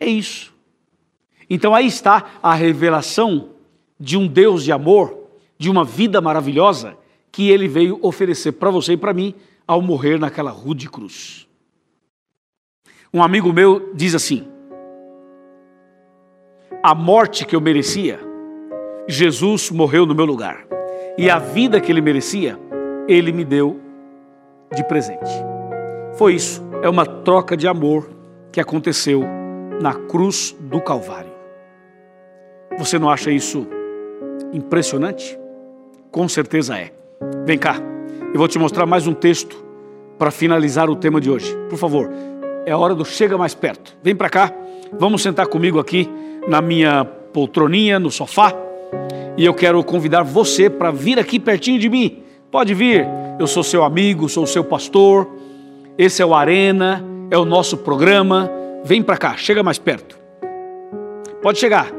É 0.00 0.06
isso. 0.06 0.54
Então 1.50 1.74
aí 1.74 1.86
está 1.86 2.38
a 2.42 2.54
revelação 2.54 3.50
de 4.00 4.16
um 4.16 4.26
Deus 4.26 4.64
de 4.64 4.72
amor, 4.72 5.18
de 5.58 5.68
uma 5.68 5.84
vida 5.84 6.20
maravilhosa 6.20 6.96
que 7.30 7.50
ele 7.50 7.68
veio 7.68 7.98
oferecer 8.02 8.52
para 8.52 8.70
você 8.70 8.92
e 8.92 8.96
para 8.96 9.12
mim 9.12 9.34
ao 9.66 9.82
morrer 9.82 10.18
naquela 10.18 10.50
rude 10.50 10.88
cruz. 10.88 11.46
Um 13.12 13.22
amigo 13.22 13.52
meu 13.52 13.92
diz 13.94 14.14
assim: 14.14 14.46
a 16.82 16.94
morte 16.94 17.44
que 17.44 17.54
eu 17.54 17.60
merecia 17.60 18.20
Jesus 19.06 19.70
morreu 19.70 20.06
no 20.06 20.14
meu 20.14 20.24
lugar. 20.24 20.66
E 21.16 21.30
a 21.30 21.38
vida 21.38 21.80
que 21.80 21.92
ele 21.92 22.00
merecia, 22.00 22.58
ele 23.06 23.32
me 23.32 23.44
deu 23.44 23.80
de 24.74 24.82
presente. 24.84 25.30
Foi 26.14 26.34
isso. 26.34 26.62
É 26.82 26.88
uma 26.88 27.06
troca 27.06 27.56
de 27.56 27.68
amor 27.68 28.10
que 28.50 28.60
aconteceu 28.60 29.24
na 29.80 29.94
cruz 29.94 30.56
do 30.60 30.80
Calvário. 30.80 31.32
Você 32.78 32.98
não 32.98 33.08
acha 33.08 33.30
isso 33.30 33.66
impressionante? 34.52 35.38
Com 36.10 36.28
certeza 36.28 36.76
é. 36.76 36.92
Vem 37.44 37.58
cá, 37.58 37.76
eu 38.32 38.38
vou 38.38 38.48
te 38.48 38.58
mostrar 38.58 38.84
mais 38.84 39.06
um 39.06 39.14
texto 39.14 39.64
para 40.18 40.30
finalizar 40.30 40.90
o 40.90 40.96
tema 40.96 41.20
de 41.20 41.30
hoje. 41.30 41.56
Por 41.68 41.78
favor, 41.78 42.10
é 42.66 42.74
hora 42.74 42.94
do 42.94 43.04
chega 43.04 43.38
mais 43.38 43.54
perto. 43.54 43.96
Vem 44.02 44.14
para 44.14 44.28
cá, 44.28 44.52
vamos 44.92 45.22
sentar 45.22 45.46
comigo 45.46 45.78
aqui 45.78 46.10
na 46.48 46.60
minha 46.60 47.04
poltroninha, 47.04 47.98
no 47.98 48.10
sofá. 48.10 48.52
E 49.36 49.44
eu 49.44 49.52
quero 49.52 49.82
convidar 49.82 50.22
você 50.22 50.70
para 50.70 50.92
vir 50.92 51.18
aqui 51.18 51.40
pertinho 51.40 51.78
de 51.78 51.88
mim. 51.88 52.22
Pode 52.52 52.72
vir, 52.72 53.04
eu 53.38 53.48
sou 53.48 53.64
seu 53.64 53.82
amigo, 53.82 54.28
sou 54.28 54.46
seu 54.46 54.62
pastor. 54.62 55.28
Esse 55.98 56.22
é 56.22 56.26
o 56.26 56.34
Arena, 56.34 57.04
é 57.30 57.36
o 57.36 57.44
nosso 57.44 57.78
programa. 57.78 58.48
Vem 58.84 59.02
para 59.02 59.16
cá, 59.16 59.36
chega 59.36 59.60
mais 59.60 59.76
perto. 59.76 60.16
Pode 61.42 61.58
chegar. 61.58 61.90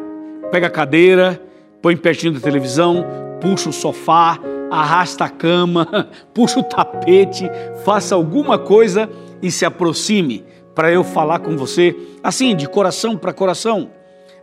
Pega 0.50 0.68
a 0.68 0.70
cadeira, 0.70 1.42
põe 1.82 1.98
pertinho 1.98 2.34
da 2.34 2.40
televisão, 2.40 3.06
puxa 3.42 3.70
o 3.70 3.74
sofá, 3.74 4.40
arrasta 4.72 5.26
a 5.26 5.30
cama, 5.30 6.10
puxa 6.34 6.60
o 6.60 6.64
tapete, 6.64 7.50
faça 7.84 8.16
alguma 8.16 8.58
coisa 8.58 9.10
e 9.42 9.52
se 9.52 9.66
aproxime 9.66 10.46
para 10.74 10.92
eu 10.92 11.04
falar 11.04 11.40
com 11.40 11.58
você, 11.58 11.96
assim, 12.24 12.56
de 12.56 12.68
coração 12.68 13.18
para 13.18 13.34
coração, 13.34 13.90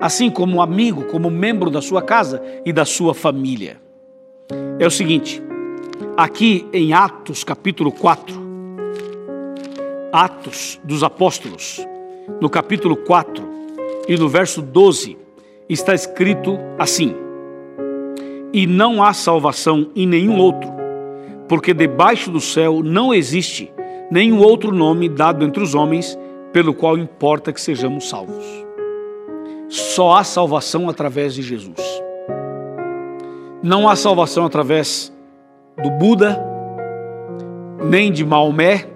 assim 0.03 0.29
como 0.29 0.61
amigo, 0.61 1.05
como 1.05 1.31
membro 1.31 1.71
da 1.71 1.81
sua 1.81 2.03
casa 2.03 2.43
e 2.67 2.73
da 2.73 2.85
sua 2.85 3.15
família. 3.15 3.77
É 4.81 4.85
o 4.85 4.91
seguinte, 4.91 5.41
aqui 6.17 6.67
em 6.73 6.93
Atos 6.93 7.45
capítulo 7.45 7.93
4, 7.93 8.35
Atos 10.13 10.81
dos 10.83 11.05
Apóstolos, 11.05 11.87
no 12.41 12.51
capítulo 12.51 12.97
4 12.97 13.49
e 14.09 14.17
no 14.17 14.29
verso 14.29 14.61
12, 14.61 15.17
está 15.69 15.95
escrito 15.95 16.59
assim: 16.77 17.15
E 18.53 18.67
não 18.67 19.05
há 19.05 19.13
salvação 19.13 19.89
em 19.95 20.05
nenhum 20.05 20.37
outro, 20.37 20.69
porque 21.49 21.73
debaixo 21.73 22.29
do 22.29 22.41
céu 22.41 22.83
não 22.83 23.15
existe 23.15 23.73
nenhum 24.11 24.41
outro 24.41 24.75
nome 24.75 25.09
dado 25.09 25.45
entre 25.45 25.63
os 25.63 25.77
homens 25.77 26.19
pelo 26.53 26.75
qual 26.75 26.99
importa 26.99 27.53
que 27.53 27.61
sejamos 27.61 28.09
salvos. 28.09 28.62
Só 29.73 30.13
há 30.13 30.23
salvação 30.23 30.91
através 30.91 31.33
de 31.33 31.41
Jesus. 31.41 31.81
Não 33.63 33.89
há 33.89 33.97
salvação 33.97 34.45
através 34.45 35.11
do 35.83 35.91
Buda, 35.93 36.39
nem 37.83 38.13
de 38.13 38.23
Maomé, 38.23 38.87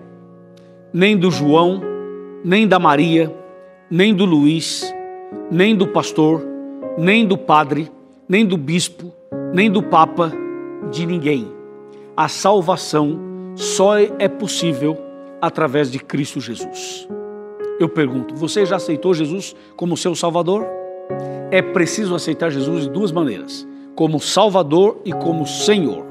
nem 0.92 1.16
do 1.16 1.30
João, 1.30 1.80
nem 2.44 2.68
da 2.68 2.78
Maria, 2.78 3.34
nem 3.90 4.14
do 4.14 4.26
Luiz, 4.26 4.94
nem 5.50 5.74
do 5.74 5.86
pastor, 5.86 6.46
nem 6.98 7.26
do 7.26 7.38
padre, 7.38 7.90
nem 8.28 8.44
do 8.44 8.58
bispo, 8.58 9.10
nem 9.54 9.70
do 9.70 9.82
papa, 9.82 10.30
de 10.90 11.06
ninguém. 11.06 11.50
A 12.14 12.28
salvação 12.28 13.18
só 13.54 13.96
é 13.96 14.28
possível 14.28 14.94
através 15.40 15.90
de 15.90 15.98
Cristo 15.98 16.38
Jesus. 16.38 17.08
Eu 17.78 17.88
pergunto: 17.88 18.34
você 18.34 18.64
já 18.64 18.76
aceitou 18.76 19.14
Jesus 19.14 19.54
como 19.76 19.96
seu 19.96 20.14
Salvador? 20.14 20.66
É 21.50 21.62
preciso 21.62 22.14
aceitar 22.14 22.50
Jesus 22.50 22.82
de 22.82 22.90
duas 22.90 23.12
maneiras: 23.12 23.66
como 23.94 24.20
Salvador 24.20 24.98
e 25.04 25.12
como 25.12 25.46
Senhor. 25.46 26.06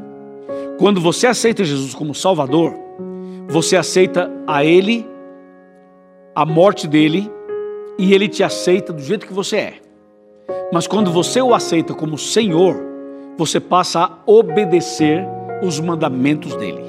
Quando 0.77 0.99
você 0.99 1.27
aceita 1.27 1.63
Jesus 1.63 1.93
como 1.93 2.13
Salvador, 2.13 2.73
você 3.47 3.75
aceita 3.77 4.31
a 4.45 4.63
Ele, 4.63 5.07
a 6.35 6.45
morte 6.45 6.87
dele, 6.87 7.31
e 7.97 8.13
Ele 8.13 8.27
te 8.27 8.43
aceita 8.43 8.91
do 8.91 9.01
jeito 9.01 9.25
que 9.25 9.33
você 9.33 9.57
é. 9.57 9.73
Mas 10.71 10.87
quando 10.87 11.11
você 11.11 11.41
o 11.41 11.53
aceita 11.53 11.93
como 11.93 12.17
Senhor, 12.17 12.75
você 13.37 13.59
passa 13.59 14.01
a 14.01 14.19
obedecer 14.25 15.25
os 15.63 15.79
mandamentos 15.79 16.55
dele. 16.55 16.83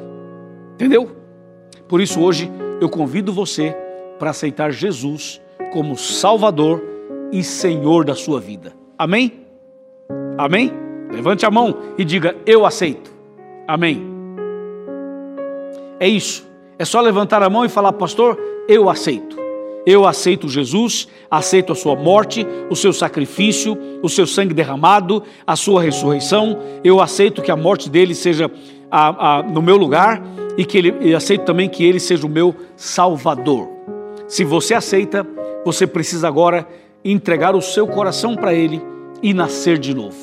Entendeu? 0.74 1.10
Por 1.88 2.00
isso 2.00 2.20
hoje 2.20 2.50
eu 2.80 2.88
convido 2.88 3.32
você 3.32 3.76
para 4.18 4.30
aceitar 4.30 4.70
Jesus 4.72 5.40
como 5.72 5.96
Salvador 5.96 6.82
e 7.32 7.42
Senhor 7.42 8.04
da 8.04 8.14
sua 8.14 8.40
vida. 8.40 8.72
Amém? 8.98 9.46
Amém? 10.38 10.72
Levante 11.10 11.44
a 11.46 11.50
mão 11.50 11.76
e 11.98 12.04
diga: 12.04 12.36
Eu 12.46 12.64
aceito. 12.64 13.12
Amém. 13.66 14.02
É 15.98 16.08
isso. 16.08 16.46
É 16.78 16.84
só 16.84 17.00
levantar 17.00 17.42
a 17.42 17.48
mão 17.48 17.64
e 17.64 17.68
falar, 17.68 17.92
pastor, 17.94 18.38
eu 18.68 18.88
aceito. 18.88 19.36
Eu 19.86 20.04
aceito 20.04 20.48
Jesus, 20.48 21.06
aceito 21.30 21.72
a 21.72 21.76
sua 21.76 21.94
morte, 21.94 22.46
o 22.68 22.74
seu 22.74 22.92
sacrifício, 22.92 23.78
o 24.02 24.08
seu 24.08 24.26
sangue 24.26 24.52
derramado, 24.52 25.22
a 25.46 25.54
sua 25.54 25.80
ressurreição. 25.80 26.58
Eu 26.82 27.00
aceito 27.00 27.40
que 27.40 27.52
a 27.52 27.56
morte 27.56 27.88
dele 27.88 28.14
seja 28.14 28.50
a, 28.90 29.38
a, 29.38 29.42
no 29.42 29.62
meu 29.62 29.76
lugar 29.76 30.22
e 30.58 30.64
que 30.64 30.78
ele 30.78 31.14
aceito 31.14 31.44
também 31.44 31.68
que 31.68 31.84
ele 31.84 32.00
seja 32.00 32.26
o 32.26 32.30
meu 32.30 32.54
salvador. 32.76 33.75
Se 34.28 34.44
você 34.44 34.74
aceita, 34.74 35.26
você 35.64 35.86
precisa 35.86 36.26
agora 36.26 36.66
entregar 37.04 37.54
o 37.54 37.62
seu 37.62 37.86
coração 37.86 38.34
para 38.34 38.52
ele 38.52 38.82
e 39.22 39.32
nascer 39.32 39.78
de 39.78 39.94
novo. 39.94 40.16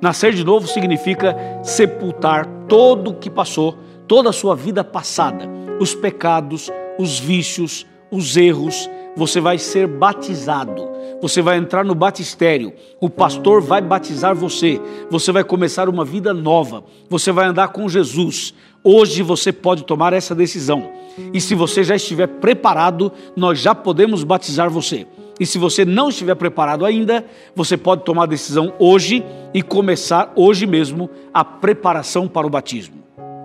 Nascer 0.00 0.34
de 0.34 0.44
novo 0.44 0.66
significa 0.66 1.34
sepultar 1.62 2.46
todo 2.68 3.10
o 3.10 3.14
que 3.14 3.30
passou, 3.30 3.76
toda 4.06 4.28
a 4.28 4.32
sua 4.32 4.54
vida 4.54 4.84
passada, 4.84 5.48
os 5.80 5.94
pecados, 5.94 6.70
os 6.98 7.18
vícios, 7.18 7.86
os 8.10 8.36
erros, 8.36 8.90
você 9.16 9.40
vai 9.40 9.58
ser 9.58 9.86
batizado. 9.86 10.88
Você 11.22 11.40
vai 11.40 11.56
entrar 11.56 11.84
no 11.84 11.94
batistério. 11.94 12.72
O 13.00 13.08
pastor 13.08 13.62
vai 13.62 13.80
batizar 13.80 14.34
você. 14.34 14.80
Você 15.10 15.32
vai 15.32 15.42
começar 15.42 15.88
uma 15.88 16.04
vida 16.04 16.34
nova. 16.34 16.84
Você 17.08 17.32
vai 17.32 17.46
andar 17.46 17.68
com 17.68 17.88
Jesus. 17.88 18.52
Hoje 18.84 19.22
você 19.22 19.52
pode 19.52 19.84
tomar 19.84 20.12
essa 20.12 20.34
decisão. 20.34 20.92
E 21.32 21.40
se 21.40 21.54
você 21.54 21.82
já 21.82 21.96
estiver 21.96 22.26
preparado, 22.26 23.10
nós 23.34 23.58
já 23.58 23.74
podemos 23.74 24.22
batizar 24.22 24.68
você. 24.68 25.06
E 25.40 25.46
se 25.46 25.58
você 25.58 25.84
não 25.84 26.10
estiver 26.10 26.34
preparado 26.34 26.84
ainda, 26.84 27.24
você 27.54 27.76
pode 27.76 28.04
tomar 28.04 28.24
a 28.24 28.26
decisão 28.26 28.72
hoje 28.78 29.24
e 29.52 29.62
começar 29.62 30.32
hoje 30.36 30.66
mesmo 30.66 31.10
a 31.32 31.44
preparação 31.44 32.28
para 32.28 32.46
o 32.46 32.50
batismo. 32.50 33.02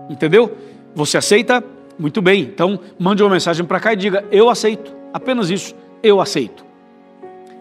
Entendeu? 0.09 0.51
Você 0.93 1.17
aceita? 1.17 1.63
Muito 1.97 2.21
bem. 2.21 2.41
Então, 2.41 2.79
mande 2.99 3.23
uma 3.23 3.29
mensagem 3.29 3.65
para 3.65 3.79
cá 3.79 3.93
e 3.93 3.95
diga: 3.95 4.25
Eu 4.31 4.49
aceito. 4.49 4.95
Apenas 5.13 5.49
isso, 5.49 5.75
eu 6.01 6.21
aceito. 6.21 6.65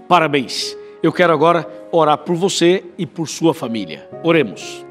Parabéns. 0.09 0.77
Eu 1.03 1.13
quero 1.13 1.33
agora 1.33 1.67
orar 1.91 2.19
por 2.19 2.37
você 2.37 2.85
e 2.99 3.07
por 3.07 3.27
sua 3.27 3.55
família. 3.55 4.09
Oremos. 4.23 4.85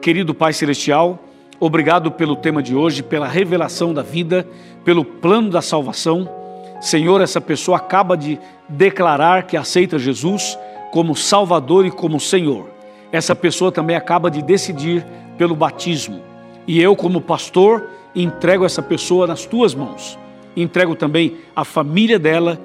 Querido 0.00 0.34
Pai 0.34 0.52
Celestial, 0.52 1.18
obrigado 1.60 2.10
pelo 2.10 2.36
tema 2.36 2.62
de 2.62 2.74
hoje, 2.74 3.02
pela 3.02 3.28
revelação 3.28 3.94
da 3.94 4.02
vida, 4.02 4.46
pelo 4.84 5.04
plano 5.04 5.50
da 5.50 5.62
salvação. 5.62 6.28
Senhor, 6.80 7.20
essa 7.20 7.40
pessoa 7.40 7.76
acaba 7.76 8.16
de 8.16 8.38
declarar 8.68 9.44
que 9.44 9.56
aceita 9.56 9.98
Jesus 9.98 10.58
como 10.92 11.16
Salvador 11.16 11.86
e 11.86 11.90
como 11.90 12.20
Senhor. 12.20 12.68
Essa 13.10 13.34
pessoa 13.34 13.70
também 13.70 13.96
acaba 13.96 14.30
de 14.30 14.42
decidir 14.42 15.06
pelo 15.38 15.54
batismo. 15.54 16.20
E 16.66 16.80
eu, 16.82 16.96
como 16.96 17.20
pastor, 17.20 17.88
entrego 18.14 18.64
essa 18.64 18.82
pessoa 18.82 19.26
nas 19.26 19.44
tuas 19.46 19.74
mãos 19.74 20.18
entrego 20.56 20.94
também 20.94 21.38
a 21.54 21.64
família 21.64 22.18
dela, 22.18 22.60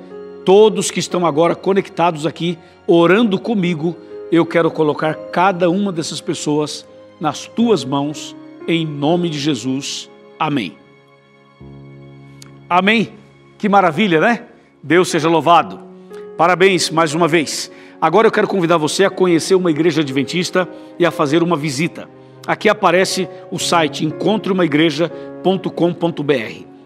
todos 0.45 0.91
que 0.91 0.99
estão 0.99 1.25
agora 1.25 1.55
conectados 1.55 2.25
aqui, 2.25 2.57
orando 2.87 3.39
comigo. 3.39 3.95
Eu 4.31 4.45
quero 4.45 4.69
colocar 4.69 5.15
cada 5.31 5.69
uma 5.69 5.91
dessas 5.91 6.21
pessoas 6.21 6.87
nas 7.19 7.45
tuas 7.47 7.83
mãos, 7.83 8.35
em 8.67 8.85
nome 8.85 9.29
de 9.29 9.39
Jesus. 9.39 10.09
Amém. 10.37 10.77
Amém. 12.69 13.13
Que 13.57 13.67
maravilha, 13.67 14.21
né? 14.21 14.43
Deus 14.81 15.09
seja 15.09 15.27
louvado. 15.27 15.79
Parabéns 16.37 16.89
mais 16.89 17.13
uma 17.13 17.27
vez. 17.27 17.71
Agora 17.99 18.27
eu 18.27 18.31
quero 18.31 18.47
convidar 18.47 18.77
você 18.77 19.03
a 19.03 19.09
conhecer 19.09 19.55
uma 19.55 19.71
igreja 19.71 20.01
adventista 20.01 20.69
e 20.97 21.05
a 21.05 21.11
fazer 21.11 21.43
uma 21.43 21.57
visita. 21.57 22.07
Aqui 22.47 22.69
aparece 22.69 23.27
o 23.51 23.59
site 23.59 24.05
encontreumaigreja.com.br 24.05 25.28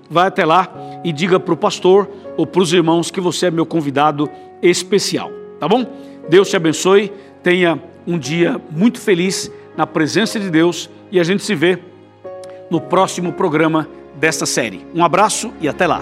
vai 0.09 0.27
até 0.27 0.45
lá 0.45 0.71
e 1.03 1.11
diga 1.11 1.39
para 1.39 1.53
o 1.53 1.57
pastor 1.57 2.09
ou 2.37 2.45
para 2.45 2.61
os 2.61 2.71
irmãos 2.73 3.11
que 3.11 3.19
você 3.19 3.47
é 3.47 3.51
meu 3.51 3.65
convidado 3.65 4.29
especial, 4.61 5.31
tá 5.59 5.67
bom? 5.67 5.85
Deus 6.29 6.49
te 6.49 6.55
abençoe, 6.55 7.11
tenha 7.41 7.81
um 8.07 8.17
dia 8.17 8.61
muito 8.71 8.99
feliz 8.99 9.51
na 9.75 9.87
presença 9.87 10.39
de 10.39 10.49
Deus 10.49 10.89
e 11.11 11.19
a 11.19 11.23
gente 11.23 11.43
se 11.43 11.55
vê 11.55 11.79
no 12.69 12.79
próximo 12.79 13.33
programa 13.33 13.87
desta 14.15 14.45
série. 14.45 14.85
Um 14.93 15.03
abraço 15.03 15.51
e 15.59 15.67
até 15.67 15.87
lá. 15.87 16.01